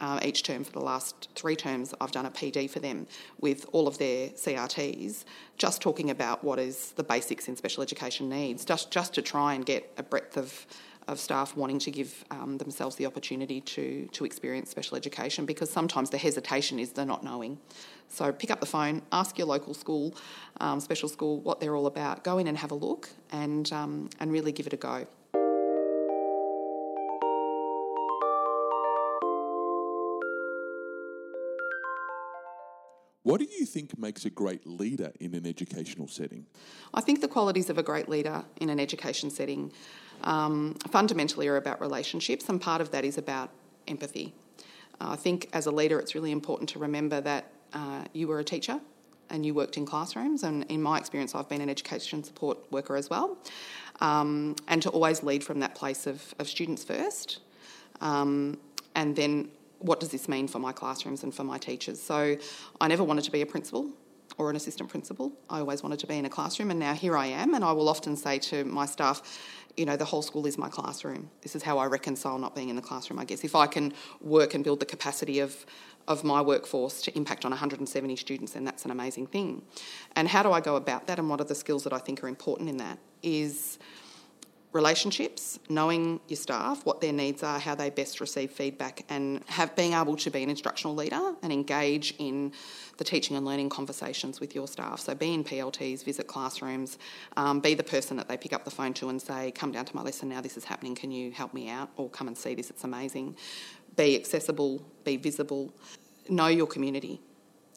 uh, 0.00 0.18
each 0.24 0.42
term 0.42 0.64
for 0.64 0.72
the 0.72 0.80
last 0.80 1.28
three 1.34 1.56
terms. 1.56 1.94
I've 2.00 2.10
done 2.10 2.26
a 2.26 2.30
PD 2.30 2.68
for 2.68 2.80
them 2.80 3.06
with 3.40 3.66
all 3.72 3.86
of 3.86 3.98
their 3.98 4.30
CRTs, 4.30 5.24
just 5.58 5.80
talking 5.80 6.10
about 6.10 6.42
what 6.42 6.58
is 6.58 6.92
the 6.92 7.04
basics 7.04 7.48
in 7.48 7.56
special 7.56 7.82
education 7.82 8.28
needs, 8.28 8.64
just, 8.64 8.90
just 8.90 9.14
to 9.14 9.22
try 9.22 9.54
and 9.54 9.64
get 9.64 9.90
a 9.96 10.02
breadth 10.02 10.36
of 10.36 10.66
of 11.08 11.18
staff 11.18 11.56
wanting 11.56 11.78
to 11.80 11.90
give 11.90 12.24
um, 12.30 12.58
themselves 12.58 12.96
the 12.96 13.06
opportunity 13.06 13.60
to 13.60 14.06
to 14.12 14.24
experience 14.24 14.70
special 14.70 14.96
education 14.96 15.46
because 15.46 15.70
sometimes 15.70 16.10
the 16.10 16.18
hesitation 16.18 16.78
is 16.78 16.92
the 16.92 17.04
not 17.04 17.24
knowing. 17.24 17.58
So 18.08 18.32
pick 18.32 18.50
up 18.50 18.60
the 18.60 18.66
phone, 18.66 19.02
ask 19.10 19.38
your 19.38 19.46
local 19.46 19.74
school, 19.74 20.14
um, 20.60 20.80
special 20.80 21.08
school, 21.08 21.40
what 21.40 21.60
they're 21.60 21.74
all 21.74 21.86
about. 21.86 22.24
Go 22.24 22.38
in 22.38 22.46
and 22.46 22.58
have 22.58 22.70
a 22.70 22.74
look, 22.74 23.08
and 23.30 23.72
um, 23.72 24.10
and 24.20 24.30
really 24.30 24.52
give 24.52 24.66
it 24.66 24.72
a 24.72 24.76
go. 24.76 25.06
What 33.24 33.38
do 33.38 33.46
you 33.46 33.64
think 33.66 33.96
makes 33.96 34.24
a 34.24 34.30
great 34.30 34.66
leader 34.66 35.12
in 35.20 35.34
an 35.34 35.46
educational 35.46 36.08
setting? 36.08 36.46
I 36.92 37.00
think 37.00 37.20
the 37.20 37.28
qualities 37.28 37.70
of 37.70 37.78
a 37.78 37.82
great 37.82 38.08
leader 38.08 38.44
in 38.56 38.68
an 38.68 38.80
education 38.80 39.30
setting 39.30 39.72
um, 40.24 40.74
fundamentally 40.90 41.46
are 41.46 41.56
about 41.56 41.80
relationships, 41.80 42.48
and 42.48 42.60
part 42.60 42.80
of 42.80 42.90
that 42.90 43.04
is 43.04 43.18
about 43.18 43.50
empathy. 43.86 44.34
Uh, 45.00 45.10
I 45.10 45.16
think 45.16 45.48
as 45.52 45.66
a 45.66 45.70
leader, 45.70 46.00
it's 46.00 46.16
really 46.16 46.32
important 46.32 46.68
to 46.70 46.80
remember 46.80 47.20
that 47.20 47.46
uh, 47.72 48.04
you 48.12 48.26
were 48.26 48.40
a 48.40 48.44
teacher 48.44 48.80
and 49.30 49.46
you 49.46 49.54
worked 49.54 49.76
in 49.76 49.86
classrooms, 49.86 50.42
and 50.42 50.64
in 50.64 50.82
my 50.82 50.98
experience, 50.98 51.34
I've 51.34 51.48
been 51.48 51.60
an 51.60 51.70
education 51.70 52.24
support 52.24 52.58
worker 52.72 52.96
as 52.96 53.08
well, 53.08 53.38
um, 54.00 54.56
and 54.66 54.82
to 54.82 54.90
always 54.90 55.22
lead 55.22 55.44
from 55.44 55.60
that 55.60 55.74
place 55.74 56.06
of, 56.08 56.34
of 56.40 56.48
students 56.48 56.82
first, 56.84 57.38
um, 58.00 58.58
and 58.94 59.14
then 59.14 59.48
what 59.82 60.00
does 60.00 60.10
this 60.10 60.28
mean 60.28 60.48
for 60.48 60.58
my 60.58 60.72
classrooms 60.72 61.22
and 61.22 61.34
for 61.34 61.44
my 61.44 61.58
teachers? 61.58 62.00
So 62.00 62.36
I 62.80 62.88
never 62.88 63.04
wanted 63.04 63.24
to 63.24 63.32
be 63.32 63.42
a 63.42 63.46
principal 63.46 63.90
or 64.38 64.50
an 64.50 64.56
assistant 64.56 64.88
principal. 64.88 65.32
I 65.50 65.58
always 65.58 65.82
wanted 65.82 65.98
to 66.00 66.06
be 66.06 66.16
in 66.16 66.24
a 66.24 66.30
classroom, 66.30 66.70
and 66.70 66.80
now 66.80 66.94
here 66.94 67.16
I 67.16 67.26
am. 67.26 67.54
And 67.54 67.64
I 67.64 67.72
will 67.72 67.88
often 67.88 68.16
say 68.16 68.38
to 68.38 68.64
my 68.64 68.86
staff, 68.86 69.22
you 69.76 69.86
know, 69.86 69.96
the 69.96 70.04
whole 70.04 70.22
school 70.22 70.46
is 70.46 70.58
my 70.58 70.68
classroom. 70.68 71.30
This 71.42 71.56
is 71.56 71.62
how 71.62 71.78
I 71.78 71.86
reconcile 71.86 72.38
not 72.38 72.54
being 72.54 72.68
in 72.68 72.76
the 72.76 72.82
classroom, 72.82 73.18
I 73.18 73.24
guess. 73.24 73.44
If 73.44 73.54
I 73.54 73.66
can 73.66 73.92
work 74.20 74.54
and 74.54 74.62
build 74.62 74.80
the 74.80 74.86
capacity 74.86 75.38
of, 75.40 75.64
of 76.08 76.24
my 76.24 76.40
workforce 76.40 77.00
to 77.02 77.16
impact 77.16 77.44
on 77.44 77.50
170 77.50 78.16
students, 78.16 78.52
then 78.52 78.64
that's 78.64 78.84
an 78.84 78.90
amazing 78.90 79.26
thing. 79.26 79.62
And 80.16 80.28
how 80.28 80.42
do 80.42 80.52
I 80.52 80.60
go 80.60 80.76
about 80.76 81.06
that, 81.06 81.18
and 81.18 81.28
what 81.28 81.40
are 81.40 81.44
the 81.44 81.54
skills 81.54 81.84
that 81.84 81.92
I 81.92 81.98
think 81.98 82.22
are 82.22 82.28
important 82.28 82.68
in 82.68 82.78
that? 82.78 82.98
Is 83.22 83.78
relationships, 84.72 85.58
knowing 85.68 86.18
your 86.28 86.36
staff, 86.36 86.84
what 86.86 87.00
their 87.00 87.12
needs 87.12 87.42
are, 87.42 87.58
how 87.58 87.74
they 87.74 87.90
best 87.90 88.20
receive 88.20 88.50
feedback, 88.50 89.04
and 89.08 89.42
have 89.46 89.74
being 89.76 89.92
able 89.92 90.16
to 90.16 90.30
be 90.30 90.42
an 90.42 90.48
instructional 90.48 90.96
leader 90.96 91.34
and 91.42 91.52
engage 91.52 92.14
in 92.18 92.52
the 92.96 93.04
teaching 93.04 93.36
and 93.36 93.44
learning 93.44 93.68
conversations 93.68 94.40
with 94.40 94.54
your 94.54 94.66
staff. 94.66 95.00
So 95.00 95.14
be 95.14 95.34
in 95.34 95.44
PLTs, 95.44 96.04
visit 96.04 96.26
classrooms, 96.26 96.98
um, 97.36 97.60
be 97.60 97.74
the 97.74 97.84
person 97.84 98.16
that 98.16 98.28
they 98.28 98.36
pick 98.36 98.52
up 98.52 98.64
the 98.64 98.70
phone 98.70 98.94
to 98.94 99.08
and 99.08 99.20
say, 99.20 99.50
"Come 99.50 99.72
down 99.72 99.84
to 99.84 99.96
my 99.96 100.02
lesson 100.02 100.28
now. 100.28 100.40
This 100.40 100.56
is 100.56 100.64
happening. 100.64 100.94
Can 100.94 101.10
you 101.10 101.32
help 101.32 101.52
me 101.52 101.68
out?" 101.68 101.90
Or 101.96 102.08
"Come 102.08 102.28
and 102.28 102.36
see 102.36 102.54
this. 102.54 102.70
It's 102.70 102.84
amazing." 102.84 103.36
Be 103.96 104.16
accessible. 104.16 104.80
Be 105.04 105.16
visible. 105.16 105.74
Know 106.28 106.46
your 106.46 106.66
community. 106.66 107.20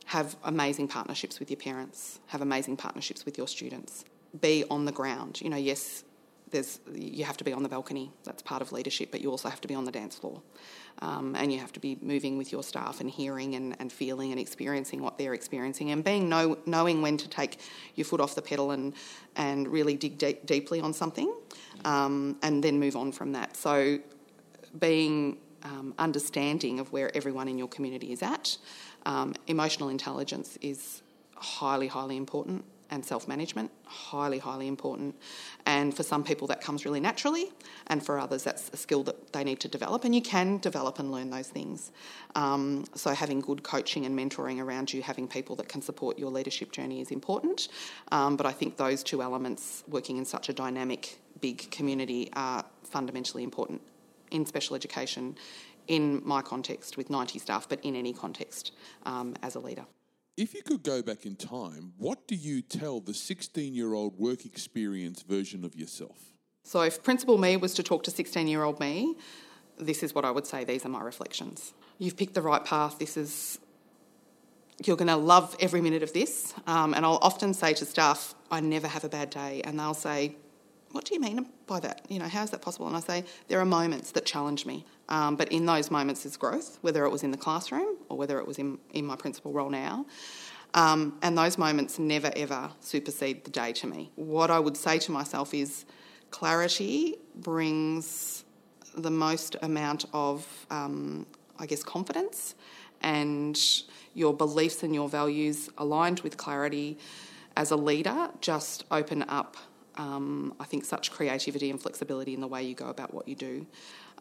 Have 0.05 0.37
amazing 0.43 0.87
partnerships 0.87 1.39
with 1.39 1.49
your 1.49 1.57
parents. 1.57 2.19
Have 2.27 2.41
amazing 2.41 2.77
partnerships 2.77 3.25
with 3.25 3.37
your 3.37 3.47
students. 3.47 4.05
Be 4.39 4.63
on 4.69 4.85
the 4.85 4.91
ground. 4.91 5.41
You 5.41 5.49
know, 5.49 5.57
yes, 5.57 6.03
there's 6.51 6.79
you 6.93 7.25
have 7.25 7.37
to 7.37 7.43
be 7.43 7.53
on 7.53 7.63
the 7.63 7.69
balcony. 7.69 8.11
That's 8.23 8.41
part 8.41 8.61
of 8.61 8.71
leadership, 8.71 9.11
but 9.11 9.21
you 9.21 9.31
also 9.31 9.49
have 9.49 9.61
to 9.61 9.67
be 9.67 9.75
on 9.75 9.85
the 9.85 9.91
dance 9.91 10.15
floor, 10.15 10.41
um, 10.99 11.35
and 11.35 11.51
you 11.51 11.59
have 11.59 11.73
to 11.73 11.79
be 11.79 11.97
moving 12.01 12.37
with 12.37 12.51
your 12.51 12.63
staff 12.63 13.01
and 13.01 13.09
hearing 13.09 13.55
and, 13.55 13.75
and 13.79 13.91
feeling 13.91 14.31
and 14.31 14.39
experiencing 14.39 15.01
what 15.01 15.17
they're 15.17 15.33
experiencing, 15.33 15.91
and 15.91 16.03
being 16.03 16.29
know, 16.29 16.57
knowing 16.65 17.01
when 17.01 17.17
to 17.17 17.27
take 17.27 17.59
your 17.95 18.05
foot 18.05 18.21
off 18.21 18.35
the 18.35 18.41
pedal 18.41 18.71
and 18.71 18.93
and 19.35 19.67
really 19.67 19.95
dig 19.95 20.17
de- 20.17 20.39
deeply 20.45 20.79
on 20.79 20.93
something, 20.93 21.33
um, 21.83 22.37
and 22.41 22.63
then 22.63 22.79
move 22.79 22.95
on 22.95 23.11
from 23.11 23.31
that. 23.33 23.55
So, 23.57 23.99
being 24.79 25.37
um, 25.63 25.93
understanding 25.97 26.79
of 26.79 26.91
where 26.91 27.15
everyone 27.15 27.47
in 27.47 27.57
your 27.57 27.67
community 27.67 28.11
is 28.11 28.21
at, 28.21 28.57
um, 29.05 29.33
emotional 29.47 29.89
intelligence 29.89 30.57
is 30.61 31.01
highly 31.35 31.87
highly 31.87 32.17
important 32.17 32.63
and 32.89 33.03
self 33.03 33.27
management, 33.27 33.71
highly, 33.85 34.39
highly 34.39 34.67
important. 34.67 35.15
And 35.65 35.95
for 35.95 36.03
some 36.03 36.23
people, 36.23 36.47
that 36.47 36.61
comes 36.61 36.85
really 36.85 36.99
naturally, 36.99 37.51
and 37.87 38.05
for 38.05 38.19
others, 38.19 38.43
that's 38.43 38.69
a 38.73 38.77
skill 38.77 39.03
that 39.03 39.33
they 39.33 39.43
need 39.43 39.59
to 39.61 39.67
develop. 39.67 40.03
And 40.03 40.13
you 40.13 40.21
can 40.21 40.57
develop 40.59 40.99
and 40.99 41.11
learn 41.11 41.29
those 41.29 41.47
things. 41.47 41.91
Um, 42.35 42.85
so, 42.95 43.11
having 43.13 43.41
good 43.41 43.63
coaching 43.63 44.05
and 44.05 44.17
mentoring 44.17 44.61
around 44.61 44.93
you, 44.93 45.01
having 45.01 45.27
people 45.27 45.55
that 45.57 45.67
can 45.67 45.81
support 45.81 46.19
your 46.19 46.31
leadership 46.31 46.71
journey 46.71 47.01
is 47.01 47.11
important. 47.11 47.67
Um, 48.11 48.37
but 48.37 48.45
I 48.45 48.51
think 48.51 48.77
those 48.77 49.03
two 49.03 49.21
elements, 49.21 49.83
working 49.87 50.17
in 50.17 50.25
such 50.25 50.49
a 50.49 50.53
dynamic, 50.53 51.17
big 51.41 51.69
community, 51.71 52.29
are 52.33 52.63
fundamentally 52.83 53.43
important 53.43 53.81
in 54.31 54.45
special 54.45 54.75
education. 54.75 55.35
In 55.87 56.23
my 56.25 56.41
context, 56.41 56.97
with 56.97 57.11
90 57.11 57.37
staff, 57.37 57.69
but 57.69 57.79
in 57.83 57.95
any 57.95 58.11
context 58.11 58.71
um, 59.05 59.35
as 59.43 59.53
a 59.53 59.59
leader. 59.59 59.85
If 60.37 60.53
you 60.53 60.63
could 60.63 60.83
go 60.83 61.01
back 61.01 61.25
in 61.25 61.37
time, 61.37 61.93
what 61.97 62.27
do 62.27 62.35
you 62.35 62.61
tell 62.61 62.99
the 62.99 63.13
16 63.13 63.73
year 63.73 63.93
old 63.93 64.19
work 64.19 64.45
experience 64.45 65.21
version 65.21 65.63
of 65.63 65.75
yourself? 65.75 66.33
So, 66.63 66.81
if 66.81 67.03
Principal 67.03 67.37
Me 67.37 67.55
was 67.55 67.73
to 67.75 67.83
talk 67.83 68.03
to 68.03 68.11
16 68.11 68.47
year 68.47 68.63
old 68.63 68.79
me, 68.79 69.15
this 69.77 70.03
is 70.03 70.13
what 70.13 70.25
I 70.25 70.31
would 70.31 70.45
say. 70.45 70.65
These 70.65 70.85
are 70.85 70.89
my 70.89 71.01
reflections. 71.01 71.73
You've 71.99 72.17
picked 72.17 72.33
the 72.33 72.41
right 72.41 72.65
path. 72.65 72.99
This 72.99 73.15
is, 73.15 73.59
you're 74.83 74.97
going 74.97 75.07
to 75.07 75.15
love 75.15 75.55
every 75.61 75.79
minute 75.79 76.03
of 76.03 76.11
this. 76.11 76.53
Um, 76.67 76.93
and 76.93 77.05
I'll 77.05 77.19
often 77.21 77.53
say 77.53 77.73
to 77.73 77.85
staff, 77.85 78.35
I 78.51 78.59
never 78.59 78.87
have 78.87 79.05
a 79.05 79.09
bad 79.09 79.29
day. 79.29 79.61
And 79.63 79.79
they'll 79.79 79.93
say, 79.93 80.35
what 80.95 81.03
do 81.03 81.13
you 81.13 81.19
mean 81.19 81.45
by 81.67 81.81
that? 81.81 82.05
You 82.07 82.19
know, 82.19 82.27
how 82.29 82.41
is 82.43 82.51
that 82.51 82.61
possible? 82.61 82.87
And 82.87 82.95
I 82.95 83.01
say, 83.01 83.25
there 83.49 83.59
are 83.59 83.65
moments 83.65 84.11
that 84.11 84.25
challenge 84.25 84.65
me. 84.65 84.85
Um, 85.09 85.35
but 85.35 85.51
in 85.51 85.65
those 85.65 85.91
moments 85.91 86.25
is 86.25 86.37
growth, 86.37 86.79
whether 86.81 87.03
it 87.03 87.09
was 87.09 87.21
in 87.21 87.31
the 87.31 87.37
classroom 87.37 87.97
or 88.07 88.17
whether 88.17 88.39
it 88.39 88.47
was 88.47 88.59
in, 88.59 88.79
in 88.93 89.05
my 89.05 89.17
principal 89.17 89.51
role 89.51 89.69
now. 89.69 90.05
Um, 90.73 91.17
and 91.21 91.37
those 91.37 91.57
moments 91.57 91.99
never 91.99 92.31
ever 92.33 92.71
supersede 92.79 93.43
the 93.43 93.51
day 93.51 93.73
to 93.73 93.87
me. 93.87 94.09
What 94.15 94.49
I 94.49 94.57
would 94.57 94.77
say 94.77 94.97
to 94.99 95.11
myself 95.11 95.53
is 95.53 95.83
clarity 96.31 97.17
brings 97.35 98.45
the 98.95 99.11
most 99.11 99.57
amount 99.61 100.05
of, 100.13 100.65
um, 100.71 101.25
I 101.59 101.65
guess, 101.65 101.83
confidence 101.83 102.55
and 103.01 103.59
your 104.13 104.33
beliefs 104.33 104.81
and 104.81 104.95
your 104.95 105.09
values 105.09 105.69
aligned 105.77 106.21
with 106.21 106.37
clarity 106.37 106.97
as 107.57 107.71
a 107.71 107.75
leader 107.75 108.29
just 108.39 108.85
open 108.91 109.25
up, 109.27 109.57
um, 109.97 110.53
I 110.59 110.65
think, 110.65 110.85
such 110.85 111.11
creativity 111.11 111.69
and 111.69 111.81
flexibility 111.81 112.33
in 112.33 112.41
the 112.41 112.47
way 112.47 112.63
you 112.63 112.75
go 112.75 112.87
about 112.87 113.13
what 113.13 113.27
you 113.27 113.35
do. 113.35 113.65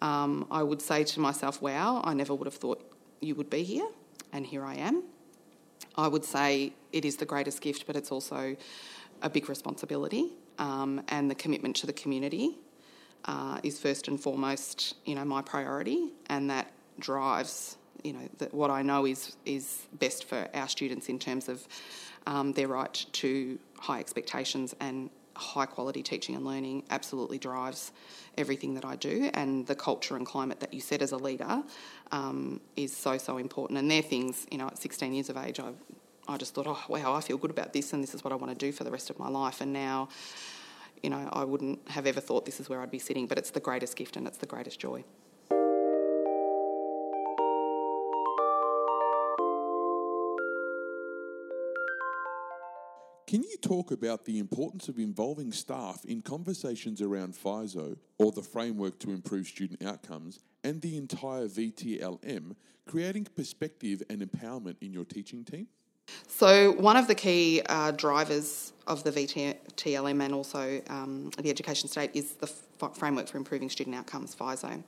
Um, 0.03 0.47
I 0.51 0.63
would 0.63 0.83
say 0.83 1.05
to 1.05 1.21
myself, 1.21 1.63
wow, 1.63 2.01
I 2.05 2.15
never 2.15 2.35
would 2.35 2.47
have 2.47 2.55
thought 2.55 2.83
you 3.21 3.35
would 3.35 3.51
be 3.51 3.63
here, 3.63 3.87
and 4.33 4.47
here 4.47 4.65
I 4.65 4.75
am. 4.75 5.05
I 5.97 6.09
would 6.09 6.25
say 6.25 6.73
it 6.93 7.05
is 7.05 7.17
the 7.17 7.27
greatest 7.27 7.61
gift, 7.61 7.87
but 7.87 7.97
it's 7.97 8.11
also 8.11 8.57
a 9.23 9.31
big 9.31 9.49
responsibility, 9.49 10.33
um, 10.59 11.03
and 11.09 11.31
the 11.31 11.35
commitment 11.35 11.77
to 11.77 11.87
the 11.87 11.93
community 11.93 12.59
uh, 13.27 13.59
is 13.63 13.79
first 13.79 14.09
and 14.09 14.21
foremost, 14.21 14.97
you 15.05 15.15
know, 15.15 15.25
my 15.25 15.43
priority, 15.43 16.13
and 16.29 16.51
that 16.51 16.71
drives, 16.99 17.77
you 18.03 18.13
know, 18.13 18.29
that 18.39 18.53
what 18.53 18.71
I 18.71 18.83
know 18.83 19.07
is 19.07 19.37
is 19.47 19.87
best 19.95 20.25
for 20.25 20.49
our 20.55 20.69
students 20.69 21.09
in 21.09 21.19
terms 21.19 21.49
of 21.49 21.67
um, 22.27 22.53
their 22.53 22.69
right 22.69 23.07
to 23.13 23.59
high 23.79 24.01
expectations 24.01 24.75
and 24.81 25.11
high 25.37 25.67
quality 25.67 26.03
teaching 26.03 26.35
and 26.35 26.45
learning 26.45 26.85
absolutely 26.91 27.39
drives 27.39 27.93
everything 28.39 28.75
that 28.75 28.85
I 28.85 28.97
do, 28.97 29.31
and 29.35 29.67
the 29.67 29.75
culture 29.75 30.17
and 30.17 30.27
climate 30.27 30.61
that 30.61 30.73
you 30.73 30.81
set 30.81 31.03
as 31.03 31.13
a 31.13 31.17
leader 31.17 31.63
um, 32.13 32.61
is 32.77 32.97
so 32.97 33.19
so 33.19 33.39
important. 33.39 33.79
And 33.79 33.91
they're 33.91 34.03
things, 34.03 34.47
you 34.51 34.59
know, 34.59 34.67
at 34.67 34.79
16 34.79 35.13
years 35.13 35.31
of 35.31 35.37
age, 35.37 35.61
I 35.61 35.73
I 36.27 36.37
just 36.37 36.55
thought, 36.55 36.67
oh 36.67 36.81
wow, 36.89 37.15
I 37.15 37.21
feel 37.21 37.37
good 37.37 37.51
about 37.51 37.73
this, 37.73 37.93
and 37.93 38.03
this 38.03 38.15
is 38.15 38.25
what 38.25 38.33
I 38.33 38.37
want 38.37 38.51
to 38.51 38.67
do 38.67 38.73
for 38.73 38.85
the 38.85 38.91
rest 38.91 39.11
of 39.11 39.19
my 39.19 39.29
life. 39.29 39.61
And 39.61 39.73
now, 39.73 40.09
you 41.03 41.11
know, 41.11 41.29
I 41.33 41.45
wouldn't 41.45 41.87
have 41.89 42.07
ever 42.07 42.21
thought 42.21 42.47
this 42.47 42.61
is 42.61 42.69
where 42.69 42.81
I'd 42.81 42.91
be 42.91 42.99
sitting, 42.99 43.27
but 43.27 43.37
it's 43.37 43.51
the 43.51 43.61
greatest 43.61 43.97
gift 43.97 44.17
and 44.17 44.27
it's 44.27 44.39
the 44.39 44.47
greatest 44.47 44.81
joy. 44.81 45.05
Can 53.35 53.43
you 53.43 53.57
talk 53.57 53.91
about 53.91 54.27
the 54.27 54.39
importance 54.39 54.89
of 54.89 54.97
involving 54.97 55.51
staff 55.51 56.05
in 56.05 56.23
conversations 56.23 57.03
around 57.03 57.35
FISO 57.35 57.97
or 58.17 58.31
the 58.31 58.43
framework 58.43 59.01
to 59.01 59.11
improve 59.11 59.49
student 59.49 59.85
outcomes 59.85 60.39
and 60.63 60.81
the 60.81 60.97
entire 60.97 61.49
VTLM, 61.49 62.55
creating 62.87 63.27
perspective 63.35 64.05
and 64.09 64.21
empowerment 64.21 64.77
in 64.83 64.93
your 64.93 65.05
teaching 65.05 65.43
team? 65.43 65.67
So, 66.29 66.75
one 66.75 66.97
of 66.97 67.09
the 67.09 67.17
key 67.17 67.61
uh, 67.69 67.91
drivers 67.91 68.73
of 68.87 69.03
the 69.03 69.11
VTLM 69.11 70.23
and 70.23 70.33
also 70.33 70.81
um, 70.89 71.31
the 71.37 71.51
education 71.51 71.89
state 71.89 72.13
is 72.15 72.35
the 72.35 72.47
framework 72.93 73.29
for 73.29 73.39
improving 73.39 73.71
student 73.71 73.97
outcomes, 73.97 74.35
FISO. 74.35 74.83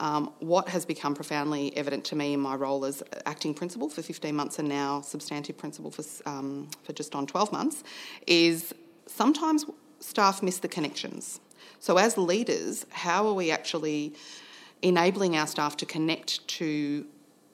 Um, 0.00 0.32
what 0.40 0.68
has 0.68 0.84
become 0.84 1.14
profoundly 1.14 1.76
evident 1.76 2.04
to 2.06 2.16
me 2.16 2.32
in 2.32 2.40
my 2.40 2.54
role 2.54 2.84
as 2.84 3.02
acting 3.26 3.54
principal 3.54 3.88
for 3.88 4.02
15 4.02 4.34
months 4.34 4.58
and 4.58 4.68
now 4.68 5.00
substantive 5.00 5.56
principal 5.56 5.90
for, 5.90 6.04
um, 6.28 6.68
for 6.82 6.92
just 6.92 7.14
on 7.14 7.26
12 7.26 7.52
months 7.52 7.84
is 8.26 8.74
sometimes 9.06 9.64
staff 10.00 10.42
miss 10.42 10.58
the 10.58 10.68
connections. 10.68 11.40
So, 11.80 11.98
as 11.98 12.16
leaders, 12.16 12.86
how 12.90 13.26
are 13.26 13.34
we 13.34 13.50
actually 13.50 14.14
enabling 14.82 15.36
our 15.36 15.46
staff 15.46 15.76
to 15.78 15.86
connect 15.86 16.46
to 16.48 17.06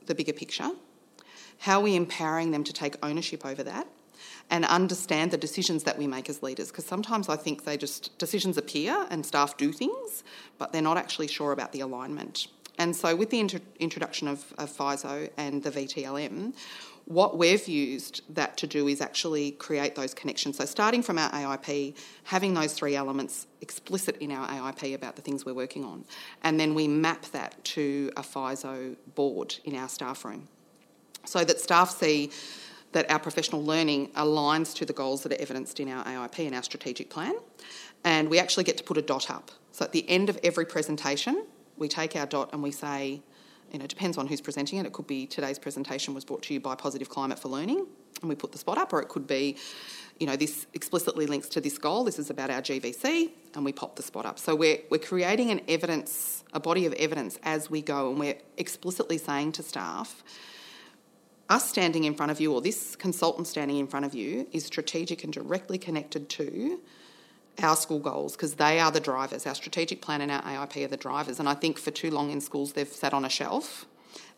the 0.07 0.14
bigger 0.14 0.33
picture? 0.33 0.70
How 1.59 1.81
are 1.81 1.83
we 1.83 1.94
empowering 1.94 2.50
them 2.50 2.64
to 2.64 2.72
take 2.72 2.96
ownership 3.05 3.44
over 3.44 3.62
that? 3.64 3.87
And 4.50 4.64
understand 4.64 5.30
the 5.30 5.38
decisions 5.38 5.84
that 5.84 5.96
we 5.96 6.06
make 6.08 6.28
as 6.28 6.42
leaders, 6.42 6.68
because 6.68 6.84
sometimes 6.84 7.28
I 7.28 7.36
think 7.36 7.64
they 7.64 7.76
just 7.76 8.18
decisions 8.18 8.58
appear 8.58 9.06
and 9.08 9.24
staff 9.24 9.56
do 9.56 9.72
things, 9.72 10.24
but 10.58 10.72
they're 10.72 10.82
not 10.82 10.96
actually 10.96 11.28
sure 11.28 11.52
about 11.52 11.70
the 11.72 11.80
alignment. 11.80 12.48
And 12.76 12.96
so, 12.96 13.14
with 13.14 13.30
the 13.30 13.40
inter- 13.40 13.60
introduction 13.78 14.26
of, 14.26 14.52
of 14.58 14.70
FISO 14.70 15.30
and 15.36 15.62
the 15.62 15.70
VTLM, 15.70 16.54
what 17.04 17.36
we've 17.36 17.68
used 17.68 18.22
that 18.34 18.56
to 18.56 18.66
do 18.66 18.88
is 18.88 19.00
actually 19.00 19.50
create 19.52 19.96
those 19.96 20.14
connections. 20.14 20.56
So, 20.56 20.64
starting 20.64 21.02
from 21.02 21.18
our 21.18 21.30
AIP, 21.30 21.94
having 22.24 22.54
those 22.54 22.72
three 22.72 22.96
elements 22.96 23.46
explicit 23.60 24.16
in 24.18 24.32
our 24.32 24.48
AIP 24.48 24.94
about 24.94 25.16
the 25.16 25.22
things 25.22 25.44
we're 25.44 25.52
working 25.52 25.84
on, 25.84 26.04
and 26.42 26.58
then 26.58 26.74
we 26.74 26.88
map 26.88 27.26
that 27.32 27.62
to 27.64 28.10
a 28.16 28.22
FISO 28.22 28.96
board 29.14 29.56
in 29.64 29.76
our 29.76 29.88
staff 29.88 30.24
room 30.24 30.48
so 31.24 31.44
that 31.44 31.60
staff 31.60 31.90
see 31.90 32.30
that 32.92 33.11
our 33.11 33.18
professional 33.18 33.64
learning 33.64 34.09
aligns 34.16 34.74
to 34.76 34.85
the 34.85 34.92
goals 34.92 35.22
that 35.22 35.33
are 35.33 35.40
evidenced 35.40 35.79
in 35.81 35.88
our 35.88 36.05
AIP 36.05 36.46
and 36.46 36.55
our 36.55 36.62
strategic 36.62 37.11
plan. 37.11 37.35
And 38.05 38.29
we 38.29 38.38
actually 38.38 38.64
get 38.64 38.76
to 38.79 38.85
put 38.85 38.96
a 38.96 39.03
dot 39.03 39.31
up. 39.31 39.50
So 39.72 39.85
at 39.85 39.92
the 39.92 40.09
end 40.09 40.29
of 40.29 40.38
every 40.42 40.64
presentation, 40.64 41.46
we 41.76 41.88
take 41.88 42.16
our 42.16 42.26
dot 42.26 42.50
and 42.53 42.62
we 42.62 42.70
say, 42.70 43.22
you 43.72 43.79
know, 43.79 43.85
it 43.85 43.88
depends 43.88 44.18
on 44.18 44.26
who's 44.26 44.40
presenting 44.40 44.79
it. 44.79 44.87
It 44.87 44.92
could 44.92 45.07
be 45.07 45.26
today's 45.26 45.59
presentation 45.59 46.14
was 46.14 46.24
brought 46.24 46.42
to 46.42 46.55
you 46.55 46.61
by 46.61 46.74
Positive 46.74 47.09
Climate 47.09 47.38
for 47.38 47.48
Learning, 47.48 47.87
and 48.20 48.29
we 48.29 48.35
put 48.35 48.53
the 48.53 48.59
spot 48.59 48.79
up, 48.79 48.92
or 48.92 49.00
it 49.00 49.09
could 49.09 49.26
be, 49.26 49.57
you 50.18 50.26
know, 50.26 50.37
this 50.37 50.66
explicitly 50.74 51.26
links 51.26 51.48
to 51.50 51.61
this 51.61 51.79
goal. 51.79 52.03
This 52.03 52.18
is 52.18 52.31
about 52.31 52.50
our 52.50 52.61
GVC, 52.61 53.31
and 53.55 53.64
we 53.64 53.72
pop 53.72 53.94
the 53.96 54.03
spot 54.03 54.26
up. 54.26 54.38
So 54.38 54.57
we're 54.57 54.79
we're 54.90 54.98
creating 54.98 55.50
an 55.50 55.61
evidence, 55.68 56.42
a 56.53 56.59
body 56.59 56.85
of 56.85 56.92
evidence 56.94 57.38
as 57.44 57.70
we 57.70 57.81
go, 57.81 58.11
and 58.11 58.18
we're 58.18 58.38
explicitly 58.57 59.18
saying 59.18 59.53
to 59.53 59.62
staff, 59.62 60.24
us 61.50 61.68
standing 61.68 62.04
in 62.04 62.14
front 62.14 62.32
of 62.32 62.40
you, 62.40 62.54
or 62.54 62.62
this 62.62 62.96
consultant 62.96 63.46
standing 63.46 63.76
in 63.76 63.86
front 63.86 64.06
of 64.06 64.14
you, 64.14 64.46
is 64.52 64.64
strategic 64.64 65.24
and 65.24 65.32
directly 65.32 65.76
connected 65.76 66.28
to 66.30 66.80
our 67.62 67.76
school 67.76 67.98
goals 67.98 68.36
because 68.36 68.54
they 68.54 68.78
are 68.78 68.90
the 68.90 69.00
drivers. 69.00 69.46
Our 69.46 69.54
strategic 69.54 70.00
plan 70.00 70.20
and 70.20 70.30
our 70.30 70.42
AIP 70.42 70.84
are 70.84 70.88
the 70.88 70.96
drivers. 70.96 71.40
And 71.40 71.48
I 71.48 71.54
think 71.54 71.78
for 71.78 71.90
too 71.90 72.10
long 72.10 72.30
in 72.30 72.40
schools, 72.40 72.72
they've 72.72 72.88
sat 72.88 73.12
on 73.12 73.24
a 73.24 73.28
shelf 73.28 73.86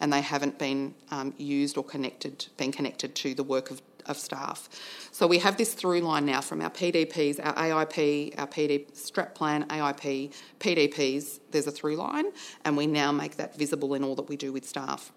and 0.01 0.13
they 0.13 0.21
haven't 0.21 0.59
been 0.59 0.95
um, 1.11 1.35
used 1.37 1.77
or 1.77 1.85
connected, 1.85 2.47
been 2.57 2.73
connected 2.73 3.15
to 3.17 3.35
the 3.35 3.45
work 3.45 3.71
of, 3.71 3.83
of 4.07 4.17
staff. 4.17 4.69
So 5.13 5.27
we 5.27 5.39
have 5.39 5.57
this 5.57 5.75
through 5.75 6.01
line 6.01 6.27
now 6.27 6.41
from 6.41 6.61
our 6.61 6.71
PDPs, 6.71 7.45
our 7.45 7.55
AIP, 7.55 8.39
our 8.39 8.47
PD 8.47 8.95
strap 8.97 9.35
plan, 9.35 9.67
AIP, 9.69 10.33
PDPs. 10.59 11.41
There's 11.51 11.67
a 11.67 11.71
through 11.71 11.97
line, 11.97 12.27
and 12.65 12.77
we 12.77 12.87
now 12.87 13.13
make 13.13 13.37
that 13.37 13.57
visible 13.57 13.95
in 13.95 14.03
all 14.03 14.15
that 14.17 14.29
we 14.29 14.37
do 14.37 14.53
with 14.53 14.67
staff. 14.67 15.13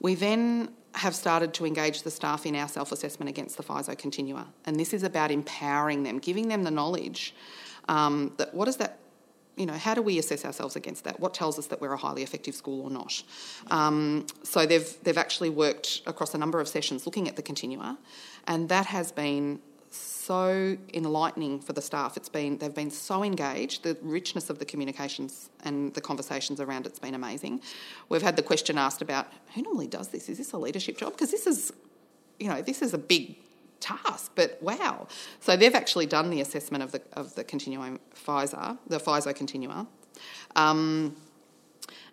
We 0.00 0.14
then 0.14 0.70
have 0.94 1.14
started 1.14 1.52
to 1.54 1.66
engage 1.66 2.02
the 2.02 2.10
staff 2.10 2.46
in 2.46 2.56
our 2.56 2.68
self 2.68 2.92
assessment 2.92 3.28
against 3.28 3.56
the 3.56 3.62
FISO 3.62 3.96
Continua, 3.96 4.46
and 4.64 4.78
this 4.78 4.94
is 4.94 5.02
about 5.02 5.30
empowering 5.30 6.02
them, 6.02 6.18
giving 6.18 6.48
them 6.48 6.64
the 6.64 6.70
knowledge 6.70 7.34
um, 7.88 8.32
that 8.38 8.54
what 8.54 8.68
is 8.68 8.76
that. 8.76 8.98
You 9.56 9.64
know, 9.64 9.72
how 9.72 9.94
do 9.94 10.02
we 10.02 10.18
assess 10.18 10.44
ourselves 10.44 10.76
against 10.76 11.04
that? 11.04 11.18
What 11.18 11.32
tells 11.32 11.58
us 11.58 11.68
that 11.68 11.80
we're 11.80 11.94
a 11.94 11.96
highly 11.96 12.22
effective 12.22 12.54
school 12.54 12.82
or 12.82 12.90
not? 12.90 13.22
Um, 13.70 14.26
so 14.42 14.66
they've 14.66 14.94
they've 15.02 15.16
actually 15.16 15.48
worked 15.48 16.02
across 16.06 16.34
a 16.34 16.38
number 16.38 16.60
of 16.60 16.68
sessions 16.68 17.06
looking 17.06 17.26
at 17.26 17.36
the 17.36 17.42
continua, 17.42 17.96
and 18.46 18.68
that 18.68 18.86
has 18.86 19.12
been 19.12 19.60
so 19.90 20.76
enlightening 20.92 21.60
for 21.60 21.72
the 21.72 21.82
staff. 21.82 22.16
It's 22.16 22.28
been 22.28 22.58
they've 22.58 22.74
been 22.74 22.90
so 22.90 23.22
engaged. 23.22 23.82
The 23.82 23.96
richness 24.02 24.50
of 24.50 24.58
the 24.58 24.64
communications 24.64 25.50
and 25.64 25.94
the 25.94 26.00
conversations 26.00 26.60
around 26.60 26.86
it's 26.86 26.98
been 26.98 27.14
amazing. 27.14 27.60
We've 28.08 28.22
had 28.22 28.36
the 28.36 28.42
question 28.42 28.78
asked 28.78 29.02
about 29.02 29.28
who 29.54 29.62
normally 29.62 29.86
does 29.86 30.08
this. 30.08 30.28
Is 30.28 30.38
this 30.38 30.52
a 30.52 30.58
leadership 30.58 30.98
job? 30.98 31.12
Because 31.12 31.30
this 31.30 31.46
is, 31.46 31.72
you 32.38 32.48
know, 32.48 32.62
this 32.62 32.82
is 32.82 32.94
a 32.94 32.98
big 32.98 33.36
task. 33.80 34.32
But 34.34 34.58
wow! 34.60 35.06
So 35.40 35.56
they've 35.56 35.74
actually 35.74 36.06
done 36.06 36.30
the 36.30 36.40
assessment 36.40 36.82
of 36.82 36.92
the 36.92 37.02
of 37.12 37.34
the 37.34 37.44
continuum 37.44 38.00
FISO, 38.14 38.78
the 38.86 38.98
FISO 38.98 39.34
continua, 39.34 39.86
um, 40.56 41.16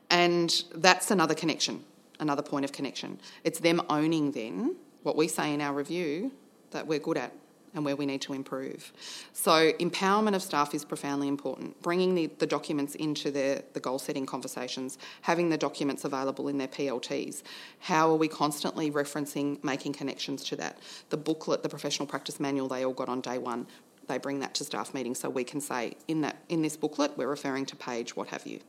and 0.10 0.64
that's 0.76 1.12
another 1.12 1.34
connection, 1.34 1.84
another 2.20 2.44
point 2.44 2.66
of 2.66 2.72
connection. 2.72 3.20
It's 3.44 3.60
them 3.60 3.82
owning 3.90 4.32
then 4.32 4.76
what 5.04 5.16
we 5.16 5.28
say 5.28 5.54
in 5.54 5.62
our 5.62 5.74
review 5.74 6.32
that 6.72 6.88
we're 6.88 7.00
good 7.00 7.18
at 7.18 7.34
and 7.76 7.84
where 7.84 7.96
we 7.96 8.06
need 8.06 8.22
to 8.22 8.34
improve. 8.34 8.94
So, 9.34 9.72
empowerment 9.74 10.36
of 10.36 10.44
staff 10.44 10.74
is 10.74 10.86
profoundly 10.86 11.28
important. 11.28 11.82
Bringing 11.82 12.16
the, 12.16 12.28
the 12.38 12.46
documents 12.46 12.96
into 12.96 13.32
the, 13.32 13.64
the 13.74 13.80
goal 13.80 14.00
setting 14.00 14.26
conversations, 14.26 14.98
having 15.22 15.50
the 15.50 15.58
documents 15.58 16.06
available 16.06 16.48
in 16.48 16.58
their 16.58 16.68
PLTs. 16.68 17.44
How 17.80 18.10
are 18.10 18.16
we 18.16 18.28
constantly 18.28 18.92
referencing, 18.92 19.64
making 19.64 19.94
connections 19.94 20.44
to 20.46 20.56
that? 20.58 20.78
The 21.10 21.18
booklet, 21.18 21.64
the 21.64 21.70
professional 21.70 22.08
practice 22.08 22.40
manual 22.40 22.68
they 22.68 22.86
all 22.86 22.94
got 22.94 23.10
on 23.10 23.22
day 23.22 23.38
one, 23.38 23.68
they 24.08 24.18
bring 24.18 24.40
that 24.40 24.54
to 24.56 24.64
staff 24.64 24.94
meetings 24.94 25.20
so 25.20 25.30
we 25.30 25.44
can 25.44 25.62
say, 25.62 25.96
in, 26.08 26.22
that, 26.22 26.38
in 26.50 26.62
this 26.62 26.78
booklet, 26.78 27.18
we're 27.18 27.28
referring 27.28 27.66
to 27.68 27.76
page, 27.76 28.16
what 28.16 28.28
have 28.28 28.46
you. 28.46 28.60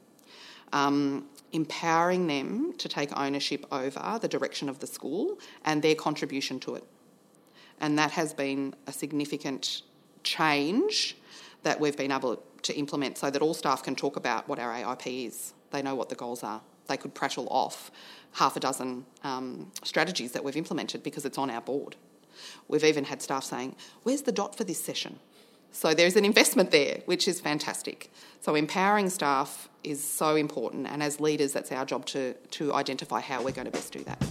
Um, 0.72 1.26
empowering 1.52 2.26
them 2.26 2.72
to 2.78 2.88
take 2.88 3.16
ownership 3.16 3.66
over 3.70 4.18
the 4.18 4.28
direction 4.28 4.68
of 4.68 4.80
the 4.80 4.86
school 4.86 5.38
and 5.64 5.82
their 5.82 5.94
contribution 5.94 6.58
to 6.60 6.74
it 6.74 6.84
and 7.80 7.98
that 7.98 8.12
has 8.12 8.32
been 8.32 8.74
a 8.86 8.92
significant 8.92 9.82
change 10.22 11.16
that 11.62 11.80
we've 11.80 11.96
been 11.96 12.12
able 12.12 12.42
to 12.62 12.74
implement 12.76 13.18
so 13.18 13.30
that 13.30 13.42
all 13.42 13.54
staff 13.54 13.82
can 13.82 13.94
talk 13.94 14.16
about 14.16 14.48
what 14.48 14.58
our 14.58 14.72
AIP 14.72 15.26
is. 15.26 15.52
They 15.70 15.82
know 15.82 15.94
what 15.94 16.08
the 16.08 16.14
goals 16.14 16.42
are. 16.42 16.60
They 16.86 16.96
could 16.96 17.14
prattle 17.14 17.48
off 17.50 17.90
half 18.32 18.56
a 18.56 18.60
dozen 18.60 19.06
um, 19.22 19.70
strategies 19.82 20.32
that 20.32 20.44
we've 20.44 20.56
implemented 20.56 21.02
because 21.02 21.24
it's 21.24 21.38
on 21.38 21.50
our 21.50 21.60
board. 21.60 21.96
We've 22.68 22.84
even 22.84 23.04
had 23.04 23.22
staff 23.22 23.44
saying, 23.44 23.76
Where's 24.02 24.22
the 24.22 24.32
dot 24.32 24.56
for 24.56 24.64
this 24.64 24.82
session? 24.82 25.20
So 25.72 25.92
there's 25.92 26.16
an 26.16 26.24
investment 26.24 26.70
there, 26.70 27.00
which 27.06 27.26
is 27.26 27.40
fantastic. 27.40 28.12
So 28.40 28.54
empowering 28.54 29.10
staff 29.10 29.68
is 29.82 30.02
so 30.02 30.36
important, 30.36 30.86
and 30.86 31.02
as 31.02 31.20
leaders, 31.20 31.52
that's 31.52 31.72
our 31.72 31.84
job 31.84 32.06
to, 32.06 32.34
to 32.34 32.72
identify 32.72 33.20
how 33.20 33.42
we're 33.42 33.50
going 33.50 33.66
to 33.66 33.72
best 33.72 33.92
do 33.92 34.04
that. 34.04 34.24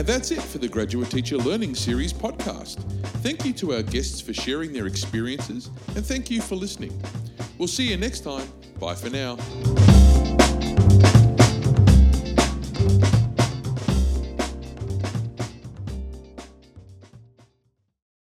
And 0.00 0.08
that's 0.08 0.30
it 0.30 0.40
for 0.40 0.56
the 0.56 0.66
Graduate 0.66 1.10
Teacher 1.10 1.36
Learning 1.36 1.74
Series 1.74 2.10
podcast. 2.10 2.82
Thank 3.22 3.44
you 3.44 3.52
to 3.52 3.74
our 3.74 3.82
guests 3.82 4.18
for 4.18 4.32
sharing 4.32 4.72
their 4.72 4.86
experiences, 4.86 5.68
and 5.94 6.02
thank 6.02 6.30
you 6.30 6.40
for 6.40 6.54
listening. 6.54 6.98
We'll 7.58 7.68
see 7.68 7.90
you 7.90 7.98
next 7.98 8.20
time. 8.20 8.48
Bye 8.78 8.94
for 8.94 9.10
now. 9.10 9.36